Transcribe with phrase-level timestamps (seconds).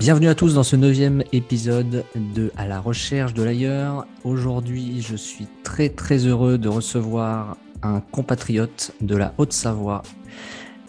[0.00, 4.06] Bienvenue à tous dans ce neuvième épisode de À la recherche de l'ailleurs.
[4.24, 10.00] Aujourd'hui, je suis très très heureux de recevoir un compatriote de la Haute-Savoie,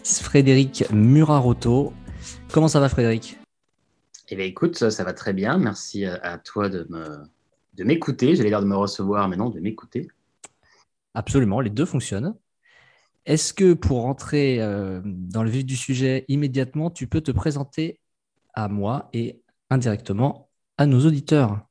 [0.02, 1.92] Frédéric Murarotto.
[2.52, 3.38] Comment ça va Frédéric?
[4.30, 5.58] Eh bien écoute, ça va très bien.
[5.58, 6.88] Merci à toi de
[7.74, 8.34] de m'écouter.
[8.34, 10.08] J'allais dire de me recevoir, mais non, de m'écouter.
[11.12, 12.34] Absolument, les deux fonctionnent.
[13.26, 18.00] Est-ce que pour rentrer euh, dans le vif du sujet immédiatement, tu peux te présenter
[18.54, 21.66] à moi et indirectement à nos auditeurs.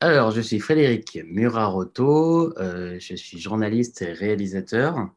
[0.00, 5.10] Alors, je suis Frédéric Murarotto, euh, je suis journaliste et réalisateur,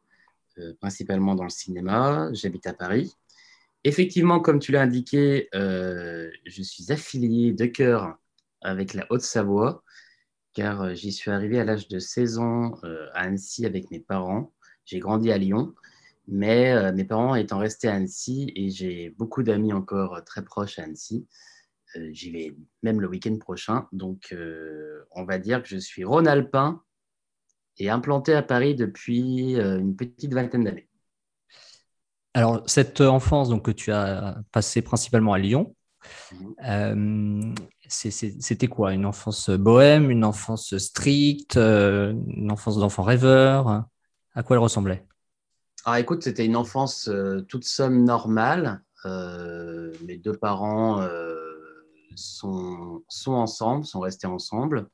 [0.58, 3.14] euh, principalement dans le cinéma, j'habite à Paris.
[3.84, 8.16] Effectivement, comme tu l'as indiqué, euh, je suis affilié de cœur
[8.60, 9.84] avec la Haute-Savoie,
[10.52, 12.74] car j'y suis arrivé à l'âge de 16 ans
[13.14, 14.52] à Annecy avec mes parents.
[14.84, 15.74] J'ai grandi à Lyon
[16.28, 20.44] mais euh, mes parents étant restés à Annecy et j'ai beaucoup d'amis encore euh, très
[20.44, 21.26] proches à Annecy,
[21.96, 23.86] euh, j'y vais même le week-end prochain.
[23.92, 24.34] Donc,
[25.10, 26.80] on va dire que je suis Rhône-Alpin
[27.78, 30.88] et implanté à Paris depuis une petite vingtaine d'années.
[32.34, 35.74] Alors, cette enfance donc, que tu as passée principalement à Lyon,
[36.32, 37.54] mhm.
[37.88, 38.94] c'était quoi?
[38.94, 43.84] Une enfance bohème, une enfance stricte, une enfance d'enfant rêveur?
[44.34, 45.04] À quoi elle ressemblait?
[45.84, 48.82] Ah, écoute, c'était une enfance euh, toute somme normale.
[49.04, 51.34] Euh, mes deux parents euh,
[52.14, 54.88] sont, sont ensemble, sont restés ensemble.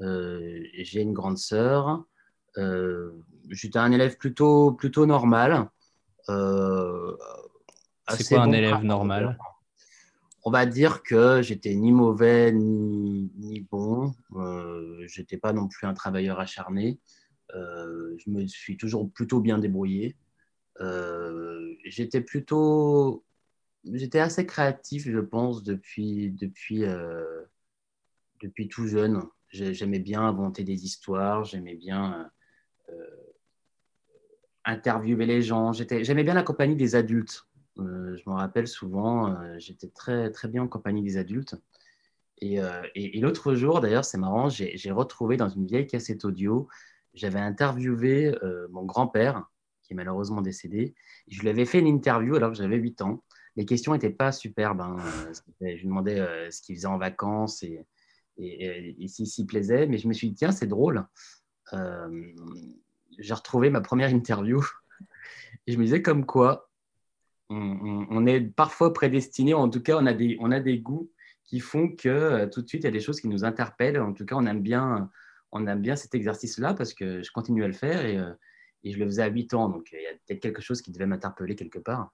[0.00, 2.04] J'ai une grande sœur.
[3.48, 5.68] J'étais un élève plutôt, plutôt normal.
[6.28, 6.34] C'est
[8.28, 9.38] quoi un élève normal?
[10.44, 14.14] On va dire que j'étais ni mauvais ni, ni bon.
[14.36, 17.00] Euh, j'étais pas non plus un travailleur acharné.
[17.52, 20.16] je me suis toujours plutôt bien débrouillé.
[20.80, 23.24] Euh, j'étais plutôt,
[23.84, 27.44] j'étais assez créatif, je pense, depuis, depuis, euh,
[28.40, 29.22] depuis tout jeune.
[29.50, 32.30] J'aimais bien inventer des histoires, j'aimais bien
[32.90, 32.94] euh,
[34.64, 35.72] interviewer les gens.
[35.72, 37.46] J'aimais bien la compagnie des adultes.
[37.76, 37.82] je
[38.28, 41.56] me rappelle souvent, j'étais très, très bien en compagnie des adultes.
[42.40, 42.56] Et,
[42.94, 46.68] et, et l'autre jour, d'ailleurs, c'est marrant, j'ai retrouvé dans une vieille cassette audio,
[47.14, 48.36] j'avais interviewé
[48.70, 49.48] mon grand-père
[49.88, 50.94] qui malheureusement décédé.
[51.26, 53.24] Je lui avais fait une interview alors que j'avais 8 ans.
[53.56, 54.82] Les questions n'étaient pas superbes.
[54.82, 54.96] Hein.
[55.60, 57.84] Je lui demandais euh, ce qu'il faisait en vacances et,
[58.36, 59.86] et, s'il s'y plaisait.
[59.86, 61.04] Mais je me suis dit, tiens, c'est drôle.
[61.72, 62.32] Euh,
[63.18, 64.64] j'ai retrouvé ma première interview
[65.66, 66.70] et je me disais comme quoi
[67.50, 71.10] on, est parfois prédestiné, en tout cas, on a des, on a des goûts
[71.44, 73.98] qui font que euh, tout de suite, il y a des choses qui nous interpellent.
[74.00, 75.10] En tout cas, on aime bien,
[75.50, 78.18] on aime bien cet exercice-là parce que je continue à le faire et,
[78.84, 80.90] et je le faisais à 8 ans, donc il y a peut-être quelque chose qui
[80.90, 82.12] devait m'interpeller quelque part.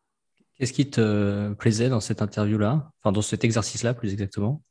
[0.57, 4.63] Qu'est-ce qui te plaisait dans cette interview-là, enfin dans cet exercice-là plus exactement?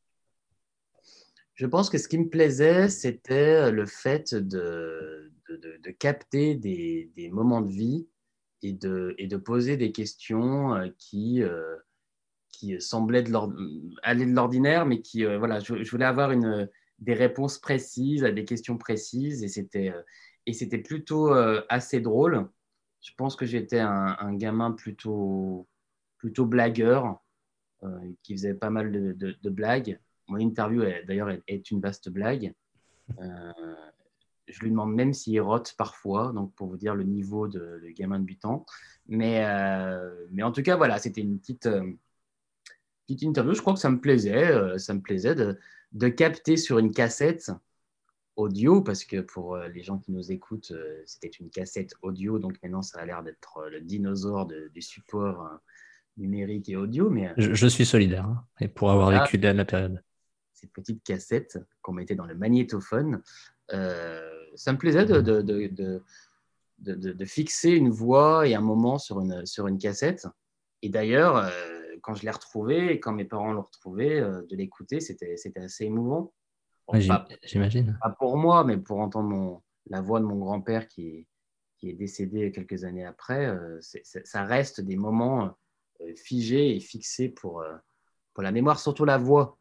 [1.56, 7.12] Je pense que ce qui me plaisait, c'était le fait de, de, de, capter des,
[7.16, 8.08] des, moments de vie
[8.64, 11.76] et de, et poser des questions euh, qui, euh,
[12.50, 13.32] qui semblaient de
[14.02, 16.68] aller de l'ordinaire, mais qui, euh, voilà, je, je, voulais avoir une,
[17.00, 19.94] des réponses précises à des questions précises et c'était
[20.46, 22.48] et c'était plutôt euh, assez drôle.
[23.02, 25.68] Je pense que j'étais un, gamin plutôt,
[26.18, 27.22] plutôt blagueur,
[27.84, 30.00] euh, qui faisait pas mal de, blagues.
[30.30, 32.54] Mon interview, d'ailleurs, est, une vaste blague.
[33.20, 33.52] Euh,
[34.48, 38.20] je lui demande même s'il rote parfois, donc pour vous dire le niveau de, gamin
[38.20, 38.66] de 8 ans.
[39.08, 39.46] Mais,
[40.32, 41.68] mais en tout cas, voilà, c'était une petite,
[43.06, 43.54] petite interview.
[43.54, 45.60] Je crois que ça me plaisait, ça me plaisait de,
[45.92, 47.52] de capter sur une cassette
[48.36, 52.40] audio, parce que pour euh, les gens qui nous écoutent, euh, c'était une cassette audio,
[52.40, 55.60] donc maintenant ça a l'air d'être euh, le dinosaure du support
[56.18, 57.10] numérique et audio.
[57.10, 60.02] Mais, je, suis solidaire, hein, et pour avoir vécu la période.
[60.54, 63.22] Cette petite cassette qu'on mettait dans le magnétophone,
[63.70, 66.04] ça me plaisait de, de, de,
[66.80, 70.28] de, fixer une voix et un moment sur une, sur une cassette.
[70.82, 71.52] Et d'ailleurs,
[72.02, 76.32] quand je l'ai retrouvé, et quand mes parents l'ont retrouvé, de l'écouter, c'était assez émouvant
[77.44, 77.98] J'imagine.
[78.02, 81.28] Pas pour moi, mais pour entendre la voix de mon grand-père qui est,
[81.78, 85.54] qui est décédé quelques années après, euh, ça reste des moments
[86.00, 87.76] euh, figés et fixés pour, euh,
[88.34, 89.58] pour la mémoire, surtout la voix.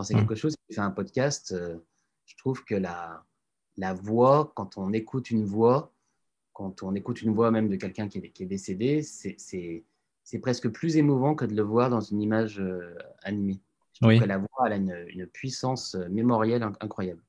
[0.00, 0.18] C'est mmh.
[0.18, 1.52] quelque chose qui fait un podcast.
[2.26, 3.24] je trouve que la,
[3.76, 5.92] la voix, quand on écoute une voix,
[6.52, 10.96] quand on écoute une voix même de quelqu'un qui, qui, est décédé, c'est presque plus
[10.96, 12.62] émouvant que de le voir dans une image
[13.22, 13.60] animée.
[13.94, 17.22] Je trouve que la voix a une, puissance euh, mémorielle incroyable.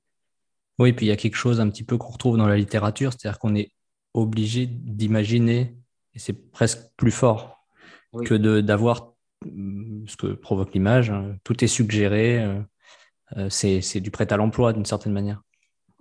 [0.79, 3.13] Oui, puis il y a quelque chose un petit peu qu'on retrouve dans la littérature,
[3.13, 3.71] c'est-à-dire qu'on est
[4.13, 5.77] obligé d'imaginer,
[6.13, 7.65] et c'est presque plus fort
[8.25, 9.13] que d'avoir
[9.45, 11.11] mm, ce que provoque l'image.
[11.11, 11.37] Hein.
[11.43, 12.45] Tout est suggéré.
[13.49, 15.41] c'est du prêt à l'emploi d'une certaine manière.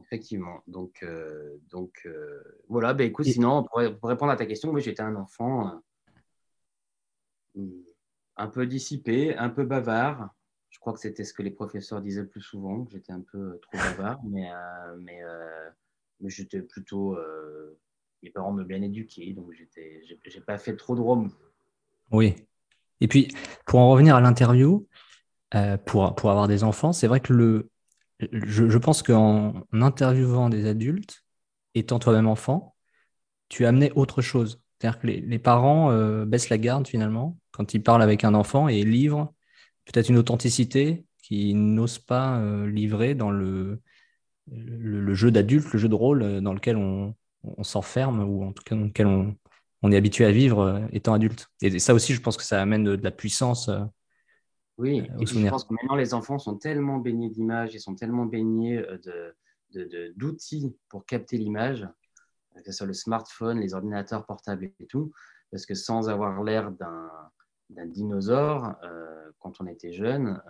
[0.01, 0.63] Effectivement.
[0.67, 1.05] Donc,
[1.71, 2.09] donc
[2.69, 2.95] voilà.
[2.95, 5.81] Ben, écoute, sinon, pour, répondre à ta question, moi, j'étais un enfant
[8.37, 10.31] un peu dissipé, un peu bavard.
[10.85, 13.23] Je crois que c'était ce que les professeurs disaient le plus souvent, que j'étais un
[13.23, 14.51] peu trop bavard, mais,
[14.99, 15.23] mais,
[16.21, 17.17] mais j'étais plutôt
[18.23, 21.33] mes parents me bien éduqué, donc j'étais, j'ai pas fait trop de remous.
[22.11, 22.35] Oui.
[23.01, 23.29] Et puis,
[23.67, 24.87] pour en revenir à l'interview,
[25.55, 27.71] euh, pour, pour avoir des enfants, c'est vrai que le,
[28.19, 31.25] je, je pense qu'en interviewant des adultes,
[31.75, 32.75] étant toi-même enfant,
[33.49, 34.63] tu amenais autre chose.
[34.79, 38.35] C'est-à-dire que les, les parents euh, baissent la garde finalement quand ils parlent avec un
[38.35, 39.33] enfant et livrent
[39.85, 43.81] peut-être une authenticité qu'ils n'osent pas euh, livrer dans le,
[44.51, 47.15] le, le jeu d'adulte, le jeu de rôle dans lequel on,
[47.45, 51.13] on s'enferme ou en tout cas dans lequel on, est habitué à vivre euh, étant
[51.13, 51.51] adulte.
[51.61, 53.69] Et ça aussi, je pense que ça amène de, la puissance.
[53.69, 53.81] Euh,
[54.79, 57.95] oui, euh, et je pense que maintenant, les enfants sont tellement baignés d'images, ils sont
[57.95, 58.83] tellement baignés
[60.17, 61.87] d'outils de, pour capter l'image,
[62.57, 65.13] que ce soit le smartphone, les ordinateurs portables et tout,
[65.51, 67.11] parce que sans avoir l'air d'un
[67.71, 68.75] dinosaure,
[69.39, 70.41] quand on était jeune,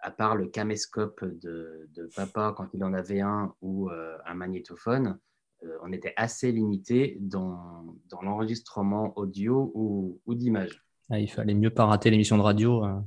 [0.00, 5.18] à part le caméscope de, papa quand il en avait un ou un magnétophone,
[5.64, 7.84] euh, on était assez limité dans,
[8.22, 10.82] l'enregistrement audio ou, ou d'image.
[11.10, 12.98] Ah, il fallait mieux pas rater l'émission de radio euh,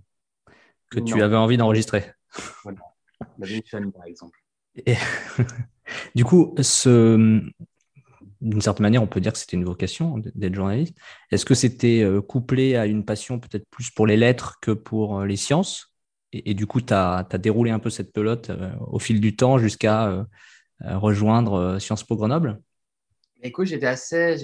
[0.89, 2.03] que tu avais envie d'enregistrer.
[2.63, 2.79] Voilà.
[3.39, 4.37] La Vinson, par exemple.
[6.15, 6.53] du coup,
[8.43, 10.95] d'une certaine manière, on peut dire que c'était une vocation d'être journaliste.
[11.31, 15.23] Est-ce que c'était euh, couplé à une passion peut-être plus pour les lettres que pour
[15.23, 15.89] les sciences?
[16.31, 18.51] Et, du coup, tu as, déroulé un peu cette pelote
[18.87, 20.25] au fil du temps jusqu'à
[20.85, 22.61] euh, rejoindre euh, Sciences Po Grenoble?
[23.41, 24.35] Écoute, j'étais assez,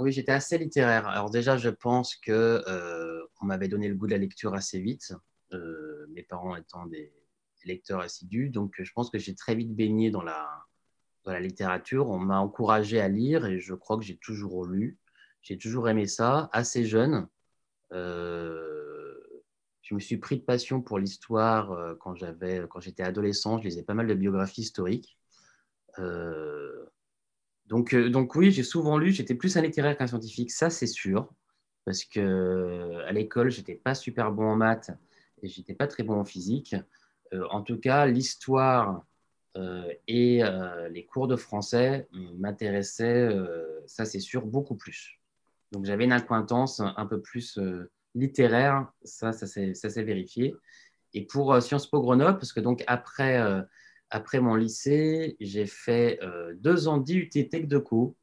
[0.00, 1.06] oui, assez littéraire.
[1.06, 4.80] Alors déjà, je pense que euh, on m'avait donné le goût de la lecture assez
[4.80, 5.14] vite,
[6.10, 7.12] mes parents étant des
[7.64, 10.46] lecteurs assidus, donc je pense que j'ai très vite baigné dans la,
[11.32, 12.10] la littérature.
[12.10, 14.98] On m'a encouragé à lire et je crois que j'ai toujours lu.
[15.42, 16.48] J'ai toujours aimé ça.
[16.52, 17.28] Assez jeune,
[17.90, 23.58] je me suis pris de passion pour l'histoire quand j'avais, quand j'étais adolescent.
[23.58, 25.18] Je lisais pas mal de biographies historiques.
[25.98, 26.86] Euh,
[27.66, 30.86] donc, euh, donc oui, j'ai souvent lu, j'étais plus un littéraire qu'un scientifique, ça c'est
[30.86, 31.30] sûr,
[31.84, 34.90] parce que à l'école, j'étais pas super bon en maths
[35.42, 36.74] et j'étais pas très bon en physique.
[37.34, 39.04] Euh, en tout cas, l'histoire
[40.06, 40.42] et
[40.90, 43.28] les cours de français m'intéressaient,
[43.86, 45.20] ça c'est sûr, beaucoup plus.
[45.72, 47.58] Donc j'avais une acquaintance un peu plus
[48.14, 50.54] littéraire, ça, ça s'est vérifié.
[51.14, 53.38] Et pour Sciences Po Grenoble, parce que donc après
[54.10, 58.16] après mon lycée, j'ai fait euh, deux ans d'IUT Tech de Co.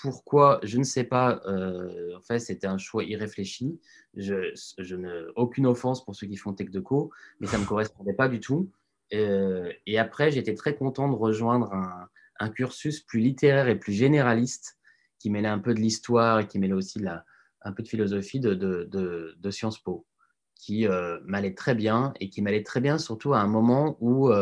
[0.00, 0.60] Pourquoi?
[0.62, 1.40] Je ne sais pas.
[1.46, 3.80] Euh, en fait, c'était un choix irréfléchi.
[4.14, 7.10] Je, je ne, aucune offense pour ceux qui font Tech de Co,
[7.40, 8.70] mais ça ne me correspondait pas du tout.
[9.14, 12.08] Euh, et après, j'étais très content de rejoindre un,
[12.40, 14.78] un, cursus plus littéraire et plus généraliste
[15.18, 17.24] qui mêlait un peu de l'histoire et qui mêlait aussi la,
[17.62, 20.06] un peu de philosophie de, de, de, de Sciences Po,
[20.54, 20.86] qui
[21.24, 24.32] m'allait très bien et qui m'allait très bien surtout à un moment où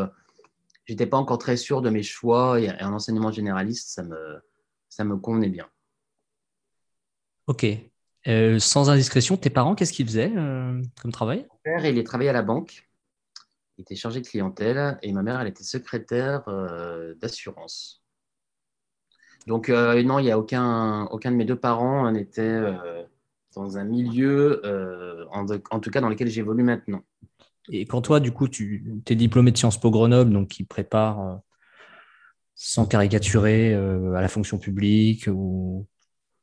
[0.86, 4.40] j'étais pas encore très sûr de mes choix et un enseignement généraliste, ça me,
[4.88, 5.68] ça me convenait bien.
[7.46, 7.66] Ok.
[8.26, 11.46] Euh, sans indiscrétion, tes parents, qu'est-ce qu'ils faisaient euh, comme travail?
[11.50, 12.89] Mon père, il est travaillé à la banque.
[13.80, 18.04] Il était chargé de clientèle et ma mère, elle était secrétaire euh, d'assurance.
[19.46, 22.60] Donc, non, il n'y a aucun, aucun de mes deux parents n'était
[23.54, 24.60] dans un milieu,
[25.32, 27.02] en, en, tout cas dans lequel j'évolue maintenant.
[27.68, 31.20] Et quand toi, du coup, tu es diplômé de Sciences Po Grenoble, donc qui prépare,
[31.20, 31.36] euh,
[32.54, 35.86] sans caricaturer, euh, à la fonction publique, ou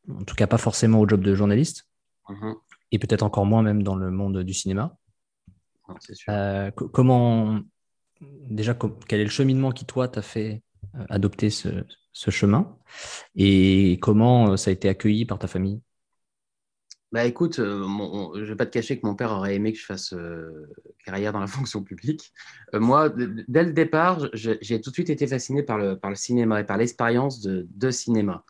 [0.10, 1.88] en tout cas pas forcément au job de journaliste,
[2.30, 2.56] mhm.
[2.92, 4.96] et peut-être encore moins même dans le monde du cinéma.
[6.30, 7.60] Euh, comment,
[8.22, 8.78] déjà,
[9.08, 10.64] quel est le cheminement qui, toi, t'a fait
[11.10, 11.70] adopter ce,
[12.14, 12.78] ce, chemin,
[13.36, 15.82] et comment ça a été accueilli par ta famille?
[17.14, 17.84] Bah écoute, euh,
[18.36, 20.70] je ne vais pas te cacher que mon père aurait aimé que je fasse euh,
[21.06, 22.34] carrière dans la fonction publique.
[22.74, 23.10] Euh, moi,
[23.48, 26.66] dès le départ, j'ai tout de suite été fasciné par le, par le cinéma et
[26.66, 28.44] par l'expérience de, de, cinéma.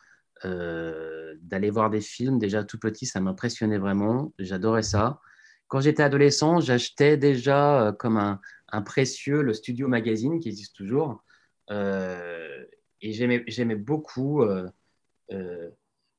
[0.44, 4.32] D'aller voir des films, déjà tout petit, ça m'impressionnait vraiment.
[4.38, 5.20] J'adorais ça.
[5.68, 11.22] Quand j'étais adolescent, j'achetais déjà comme un, un, précieux le Studio Magazine qui existe toujours.
[11.70, 14.42] et j'aimais beaucoup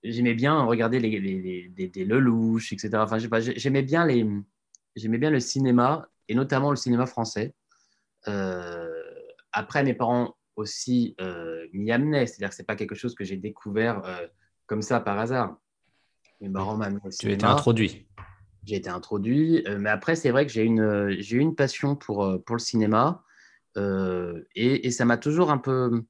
[0.04, 2.92] j'aimais bien regarder les, les, des Lelouch, etc.
[2.96, 4.26] Enfin, j'aimais bien, les,
[4.96, 7.54] bien le cinéma, et notamment le cinéma français.
[8.28, 8.88] Euh,
[9.52, 13.24] après, mes parents aussi euh, m'y amenaient, c'est-à-dire que ce n'est pas quelque chose que
[13.24, 14.28] j'ai découvert euh,
[14.68, 15.58] comme ça par hasard.
[16.42, 17.36] Mes parents m'amenaient au cinéma.
[17.38, 18.08] Tu étais introduit.
[18.66, 19.64] J'ai été introduit.
[19.80, 23.24] mais après, c'est vrai que j'ai une, j'ai une passion pour, pour le cinéma.
[23.76, 26.04] Et, et, ça m'a toujours un peu,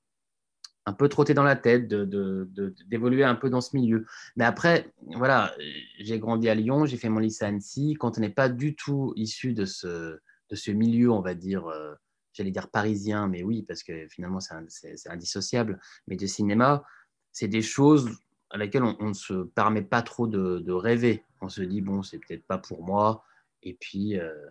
[0.89, 4.06] un peu trotté dans la tête d'évoluer un peu dans ce milieu.
[4.36, 5.53] Mais après, voilà,
[6.00, 7.96] j'ai grandi à Lyon, j'ai fait mon lycée à Annecy.
[8.00, 11.68] Quand on n'est pas du tout issu de ce, de ce milieu, on va dire,
[11.68, 11.94] euh,
[12.34, 16.84] j'allais dire parisien, mais oui, parce que finalement c'est indissociable, mais de cinéma,
[17.32, 18.10] c'est des choses
[18.50, 21.24] à laquelle on ne se permet pas trop de, rêver.
[21.41, 23.24] On se dit, bon, c'est peut-être pas pour moi.
[23.62, 24.50] Et puis, euh,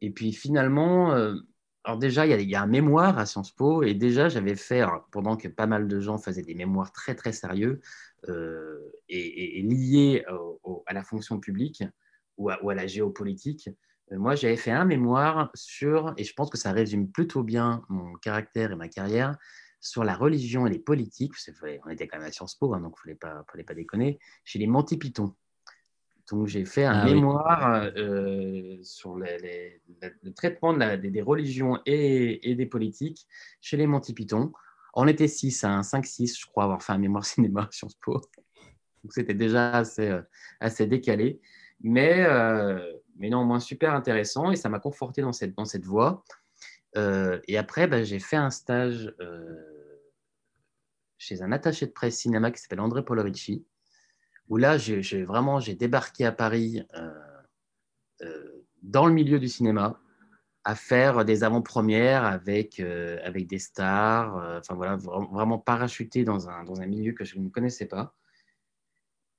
[0.00, 1.34] et puis finalement, euh,
[1.84, 4.82] alors déjà, il y, a, un mémoire à Sciences Po, et déjà, j'avais fait,
[5.12, 7.80] pendant que pas mal de gens faisaient des mémoires très, très sérieux
[8.28, 10.24] euh, et, liés
[10.86, 11.82] à la fonction publique
[12.36, 13.70] ou à, la géopolitique,
[14.10, 18.14] moi, j'avais fait un mémoire sur, et je pense que ça résume plutôt bien mon
[18.14, 19.38] caractère et ma carrière,
[19.80, 21.32] sur la religion et les politiques.
[21.84, 23.16] On était quand même à Sciences Po, hein, donc il ne
[23.50, 25.34] fallait pas, déconner, chez les Monty Python.
[26.30, 33.26] Donc, j'ai fait un ah mémoire euh, sur le traitement des, religions et, des politiques
[33.60, 34.52] chez les Monty Python.
[34.94, 38.20] On était 6, hein, 5-6, je crois, avoir fait un mémoire cinéma à Sciences Po.
[39.02, 40.22] Donc, c'était déjà assez, euh,
[40.60, 41.40] assez décalé.
[41.80, 42.78] Mais, euh,
[43.16, 46.22] mais néanmoins, super intéressant et ça m'a conforté dans cette, dans cette voie.
[46.96, 49.14] Et après, bah, j'ai fait un stage
[51.18, 53.64] chez un attaché de presse cinéma qui s'appelle André Polorici
[54.50, 57.10] où là, j'ai vraiment débarqué à Paris euh,
[58.22, 59.98] euh, dans le milieu du cinéma
[60.64, 66.80] à faire des avant-premières avec, euh, avec des stars, voilà, vraiment parachuté dans un, dans
[66.82, 68.14] un milieu que je ne connaissais pas.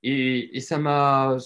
[0.02, 1.36] Et, ça m'a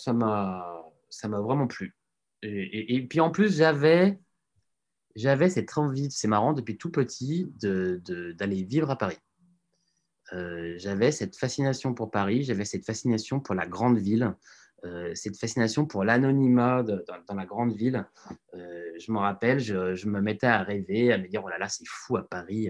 [1.23, 1.95] vraiment plu.
[2.43, 4.19] Et, puis en plus, j'avais
[5.17, 9.19] j'avais cette envie, c'est marrant, depuis tout petit, d'aller de, vivre à Paris.
[10.33, 14.35] Euh, j'avais cette fascination pour Paris, j'avais cette fascination pour la grande ville,
[14.85, 18.07] euh, cette fascination pour l'anonymat dans, la grande ville.
[18.55, 21.69] Euh, je me rappelle, je, me mettais à rêver, à me dire, oh là là,
[21.69, 22.69] c'est fou à Paris,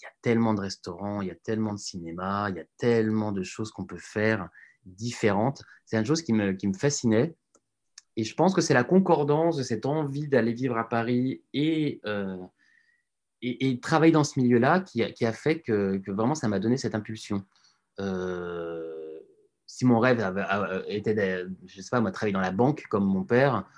[0.00, 2.66] il y a tellement de restaurants, il y a tellement de cinéma, il y a
[2.76, 4.48] tellement de choses qu'on peut faire
[4.84, 5.62] différentes.
[5.84, 7.36] C'est une chose qui me, qui me fascinait.
[8.16, 12.00] Et je pense que c'est la concordance de cette envie d'aller vivre à Paris et
[13.42, 17.44] et, travailler dans ce milieu-là qui, a fait que, vraiment ça m'a donné cette impulsion.
[17.98, 19.20] Euh,
[19.66, 20.20] si mon rêve
[20.88, 23.68] était, de, je sais pas, moi, travailler dans la banque comme mon père,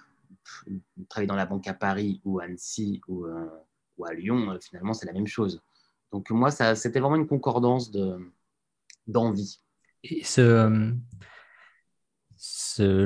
[1.08, 3.48] travailler dans la banque à Paris ou à Annecy ou, euh,
[4.04, 5.62] à Lyon, euh, finalement, c'est la même chose.
[6.10, 8.18] Donc moi, c'était vraiment une concordance de,
[9.06, 9.60] d'envie.
[10.02, 10.96] Et ce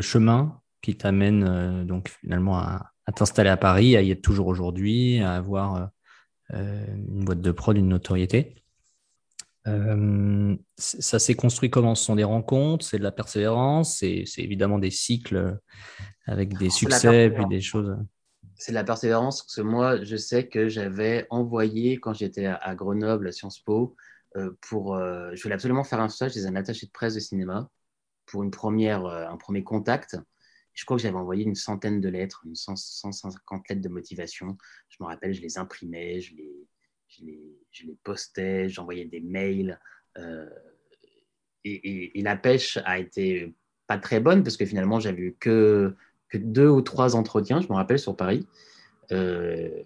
[0.01, 5.21] chemin qui t'amène donc finalement à, à t'installer à Paris, à y être toujours aujourd'hui,
[5.21, 5.91] à avoir
[6.55, 8.55] euh, une boîte de prod, une notoriété.
[9.67, 11.97] Euh, ça s'est construit comment?
[11.97, 15.59] Ce sont des rencontres, c'est de la persévérance, c'est évidemment des cycles
[16.27, 17.97] avec des succès, puis des choses.
[18.55, 22.75] C'est de la persévérance, parce que moi, je sais que j'avais envoyé, quand j'étais à,
[22.77, 23.97] Grenoble, à Sciences Po,
[24.37, 27.69] euh, pour, je voulais absolument faire un stage chez un attaché de presse de cinéma
[28.27, 30.17] pour une première, un premier contact.
[30.77, 34.59] Je crois que j'avais envoyé une centaine de lettres, une 150 lettres de motivation.
[34.91, 36.35] Je me rappelle, je les imprimais, je
[37.23, 39.81] les, postais, j'envoyais des mails.
[40.19, 40.49] Euh,
[41.65, 43.55] et, la pêche a été
[43.87, 45.97] pas très bonne parce que finalement, j'avais eu que,
[46.35, 48.47] deux ou trois entretiens, je me rappelle, sur Paris.
[49.13, 49.83] Euh,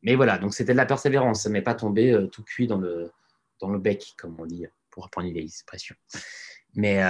[0.00, 1.42] mais voilà, donc c'était de la persévérance.
[1.42, 3.10] Ça ne m'est pas tombé euh, tout cuit dans le,
[3.60, 5.94] dans le bec, comme on dit, pour reprendre une expression.
[6.74, 7.02] Mais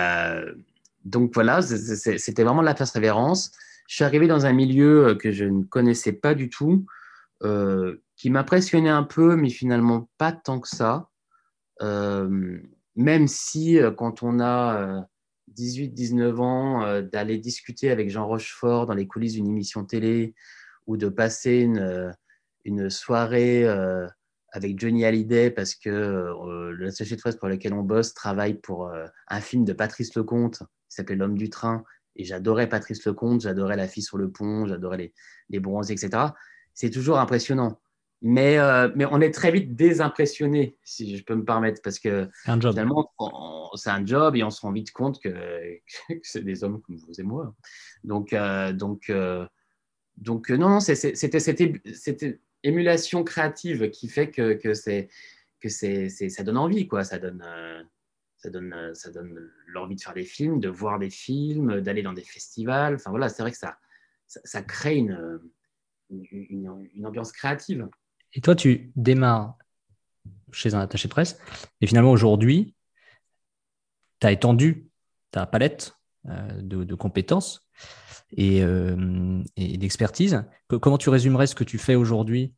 [1.07, 3.53] donc voilà, c'était vraiment de la persévérance.
[3.89, 6.85] Je suis arrivé dans un milieu euh, que je ne connaissais pas du tout,
[7.45, 11.09] euh, qui m'impressionnait un peu, mais finalement pas tant que ça.
[11.81, 12.59] Euh,
[12.97, 15.07] même si quand on a
[15.55, 20.35] 18-19 ans, d'aller discuter avec Jean Rochefort dans les coulisses d'une émission télé
[20.87, 21.69] ou de passer
[22.65, 23.69] une, soirée
[24.53, 26.33] avec Johnny Hallyday parce que
[26.71, 28.91] le sachet de presse pour lequel on bosse travaille pour
[29.29, 31.85] un film de Patrice Lecomte s'appelait L'homme du train.
[32.17, 35.15] Et j'adorais Patrice Lecomte, j'adorais La fille sur le pont, j'adorais les,
[35.51, 36.29] les bronzés, etc.
[36.73, 37.81] C'est toujours impressionnant.
[38.23, 42.29] Mais, euh, mais on est très vite désimpressionné, si je peux me permettre, parce que
[42.45, 43.13] finalement,
[43.75, 45.33] c'est un job et on se rend vite compte que,
[46.23, 47.55] c'est des hommes comme vous et moi.
[48.05, 49.47] Donc, euh, donc, euh,
[50.17, 54.73] donc non, c'était cette émulation créative qui fait que, que,
[55.61, 57.05] que ça donne envie, quoi.
[57.05, 57.45] Ça donne,
[58.47, 62.03] ça donne, euh, ça donne l'envie de faire des films, de voir des films, d'aller
[62.03, 62.95] dans des festivals.
[62.95, 65.41] Enfin voilà, c'est vrai que ça, crée une,
[66.11, 67.89] une, ambiance créative.
[68.35, 69.59] Et toi, tu démarres
[70.53, 71.41] chez un attaché de presse,
[71.81, 72.77] et finalement aujourd'hui,
[74.21, 74.89] tu as étendu
[75.33, 77.69] ta palette de, compétences
[78.37, 78.63] et
[79.57, 80.45] d'expertise.
[80.69, 82.55] Comment tu résumerais ce que tu fais aujourd'hui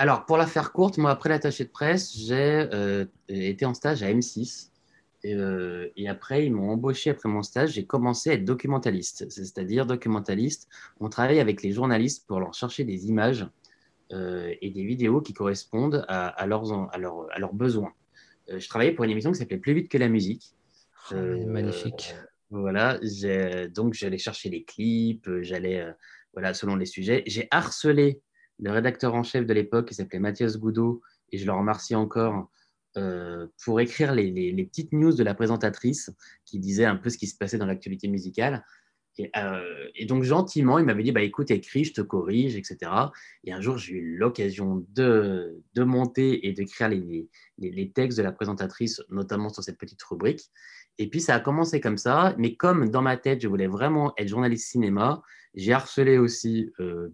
[0.00, 4.02] alors, pour la faire courte, moi, après l'attaché de presse, j'ai euh, été en stage
[4.02, 4.70] à M6.
[5.26, 7.72] Euh, et, après, ils m'ont embauché après mon stage.
[7.72, 9.28] J'ai commencé à être documentaliste.
[9.28, 13.46] C'est-à-dire, documentaliste, on travaille avec les journalistes pour leur chercher des images
[14.12, 17.92] euh, et des vidéos qui correspondent à, leurs, à, à leurs besoins.
[18.48, 20.54] je travaillais pour une émission qui s'appelait Plus vite que la musique.
[21.12, 21.16] Oh,
[21.46, 22.14] magnifique.
[22.48, 22.98] Voilà,
[23.74, 25.86] donc j'allais chercher les clips, j'allais,
[26.32, 27.22] voilà, selon les sujets.
[27.26, 28.22] J'ai harcelé
[28.60, 31.00] le rédacteur en chef de l'époque, qui s'appelait Mathias Goudot,
[31.32, 32.50] et je le remercie encore,
[32.96, 36.10] euh, pour écrire les, petites news de la présentatrice
[36.44, 38.64] qui disait un peu ce qui se passait dans l'actualité musicale.
[39.36, 42.90] Euh, et, donc, gentiment, il m'avait dit bah, écoute, écris, je te corrige, etc.
[43.44, 48.22] Et un jour, j'ai eu l'occasion de, de, monter et d'écrire les, les, textes de
[48.22, 50.50] la présentatrice, notamment sur cette petite rubrique.
[50.98, 52.34] Et puis, ça a commencé comme ça.
[52.38, 55.22] Mais comme dans ma tête, je voulais vraiment être journaliste cinéma,
[55.54, 57.08] j'ai harcelé aussi euh,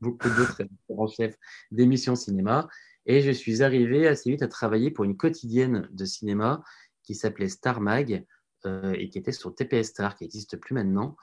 [0.00, 1.36] beaucoup d'autres en chefs
[1.70, 2.68] d'émissions cinéma.
[3.06, 6.62] Et je suis arrivé assez vite à travailler pour une quotidienne de cinéma
[7.02, 8.24] qui s'appelait Star Mag
[8.66, 11.16] euh, et qui était sur TPS Star, qui n'existe plus maintenant.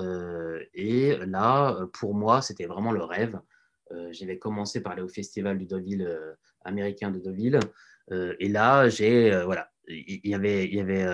[0.00, 3.40] Euh, et là, pour moi, c'était vraiment le rêve.
[3.92, 6.08] Euh, J'avais commencé par aller au festival du Deauville
[6.64, 7.60] américain de Deauville.
[8.10, 11.06] et là, j'ai voilà, il y, avait, y avait,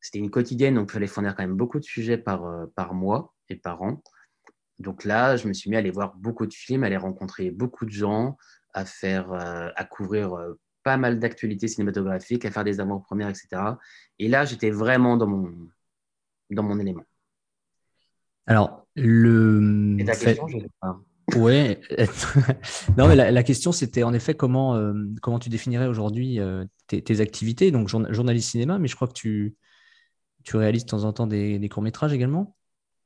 [0.00, 3.34] c'était une quotidienne, donc il fallait fournir quand même beaucoup de sujets par, par mois
[3.48, 4.02] et par an.
[4.80, 7.50] Donc là, je me suis mis à aller voir beaucoup de films, à aller rencontrer
[7.50, 8.38] beaucoup de gens,
[8.72, 13.48] à faire, euh, à couvrir euh, pas mal d'actualités cinématographiques, à faire des avant-premières, etc.
[14.18, 15.54] Et là, j'étais vraiment dans mon,
[16.48, 17.04] dans mon élément.
[18.46, 19.96] Alors, le.
[19.98, 20.98] Et ta question, je sais pas.
[21.36, 21.80] Ouais.
[22.96, 26.40] non, mais la, question, c'était en effet comment, euh, comment tu définirais aujourd'hui
[26.86, 29.54] tes, activités, donc journaliste cinéma, mais je crois que tu,
[30.42, 32.56] tu réalises de temps en temps des courts-métrages également.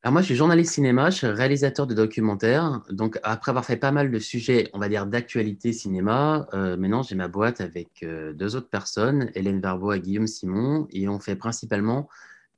[0.04, 2.82] Alors moi, je suis journaliste cinéma, je suis réalisateur de documentaires.
[2.90, 7.02] Donc, après avoir fait pas mal de sujets, on va dire, d'actualité cinéma, euh, maintenant,
[7.02, 11.18] j'ai ma boîte avec euh, deux autres personnes, Hélène Verbeau et Guillaume Simon, et on
[11.20, 12.10] fait principalement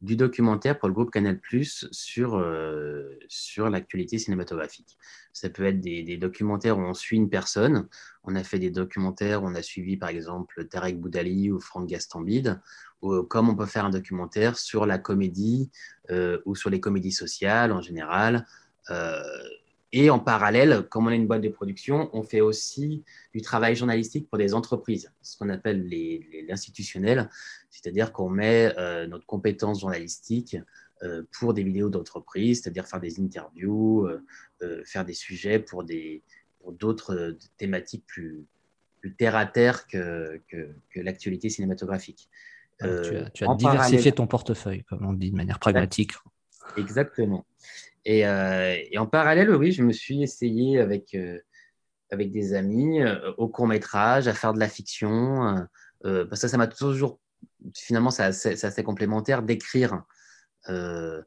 [0.02, 1.38] du documentaire pour le groupe Canal+,
[1.92, 4.98] sur, euh, sur l'actualité cinématographique.
[5.32, 7.86] Ça peut être des, des, documentaires où on suit une personne.
[8.24, 11.86] On a fait des documentaires où on a suivi, par exemple, Tarek Boudali ou Franck
[11.86, 12.60] Gastambide,
[13.00, 15.70] comme on peut faire un documentaire sur la comédie
[16.10, 18.46] euh, ou sur les comédies sociales en général.
[18.90, 19.22] Euh,
[19.92, 23.76] et en parallèle, comme on a une boîte de production, on fait aussi du travail
[23.76, 25.88] journalistique pour des entreprises, ce qu'on appelle
[26.48, 27.30] l'institutionnel,
[27.70, 30.56] c'est-à-dire qu'on met euh, notre compétence journalistique
[31.30, 34.08] pour des vidéos d'entreprise, c'est-à-dire faire des interviews,
[34.86, 35.84] faire des sujets pour
[36.72, 38.46] d'autres thématiques plus,
[39.18, 40.40] terre à terre que
[40.94, 42.30] l'actualité cinématographique.
[42.82, 46.12] Euh, tu as, diversifié ton portefeuille, comme on dit de manière pragmatique.
[46.76, 47.46] Exactement.
[48.04, 51.38] Et, euh, et, en parallèle, oui, je me suis essayé avec, euh,
[52.10, 53.00] avec des amis
[53.38, 55.66] au court métrage, à faire de la fiction.
[56.02, 57.18] parce que ça m'a toujours,
[57.74, 60.02] finalement, c'est assez, assez, complémentaire d'écrire
[60.68, 61.24] de,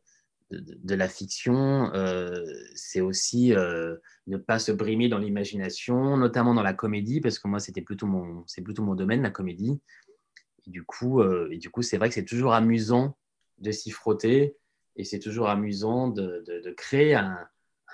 [0.52, 1.92] de, la fiction.
[2.76, 3.54] c'est aussi
[4.28, 8.08] ne pas se brimer dans l'imagination, notamment dans la comédie, parce que moi, c'était plutôt
[8.08, 9.82] mon, c'est plutôt mon domaine, la comédie.
[10.70, 13.18] Du coup, euh, et du coup, c'est vrai que c'est toujours amusant
[13.58, 14.56] de s'y frotter
[14.96, 17.40] et c'est toujours amusant de, de, créer un,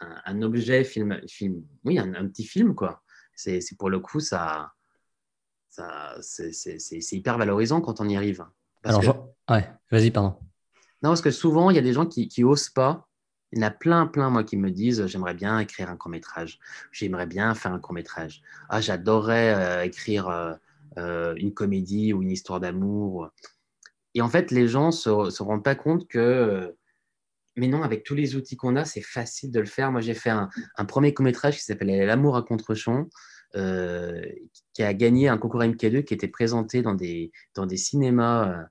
[0.02, 3.02] un, objet film, film, oui, un, petit film quoi.
[3.34, 4.74] C'est pour le coup ça,
[5.70, 8.46] ça c'est hyper valorisant quand on y arrive.
[8.84, 10.36] Alors, ouais, vas-y, pardon.
[11.02, 13.08] Non, parce que souvent il y a des gens qui, qui osent pas.
[13.52, 16.12] Il y en a plein, plein, moi, qui me disent j'aimerais bien écrire un court
[16.12, 16.60] métrage,
[16.92, 18.42] j'aimerais bien faire un court métrage.
[18.68, 20.56] Ah, j'adorerais euh, écrire euh,
[20.98, 23.30] une comédie ou une histoire d'amour.
[24.16, 24.92] Et en fait, les gens ne
[25.30, 26.72] se, rendent pas compte que, euh,
[27.58, 29.92] mais non, avec tous les outils qu'on a, c'est facile de le faire.
[29.92, 30.50] Moi, j'ai fait un,
[30.88, 33.10] premier court-métrage qui s'appelait L'amour à contre-champ,
[33.56, 34.26] euh,
[34.74, 38.66] qui a gagné un concours MK2 qui était présenté dans des, dans des cinémas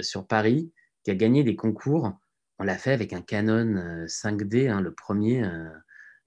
[0.00, 2.12] sur Paris, qui a gagné des concours.
[2.58, 5.44] On l'a fait avec un Canon 5D, hein, le premier,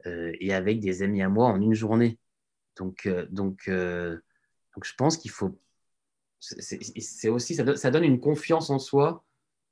[0.05, 2.19] et avec des amis à moi en une journée.
[2.77, 3.67] Donc, donc
[4.77, 5.59] donc je pense qu'il faut.
[6.39, 9.25] C'est aussi, ça donne, une confiance en soi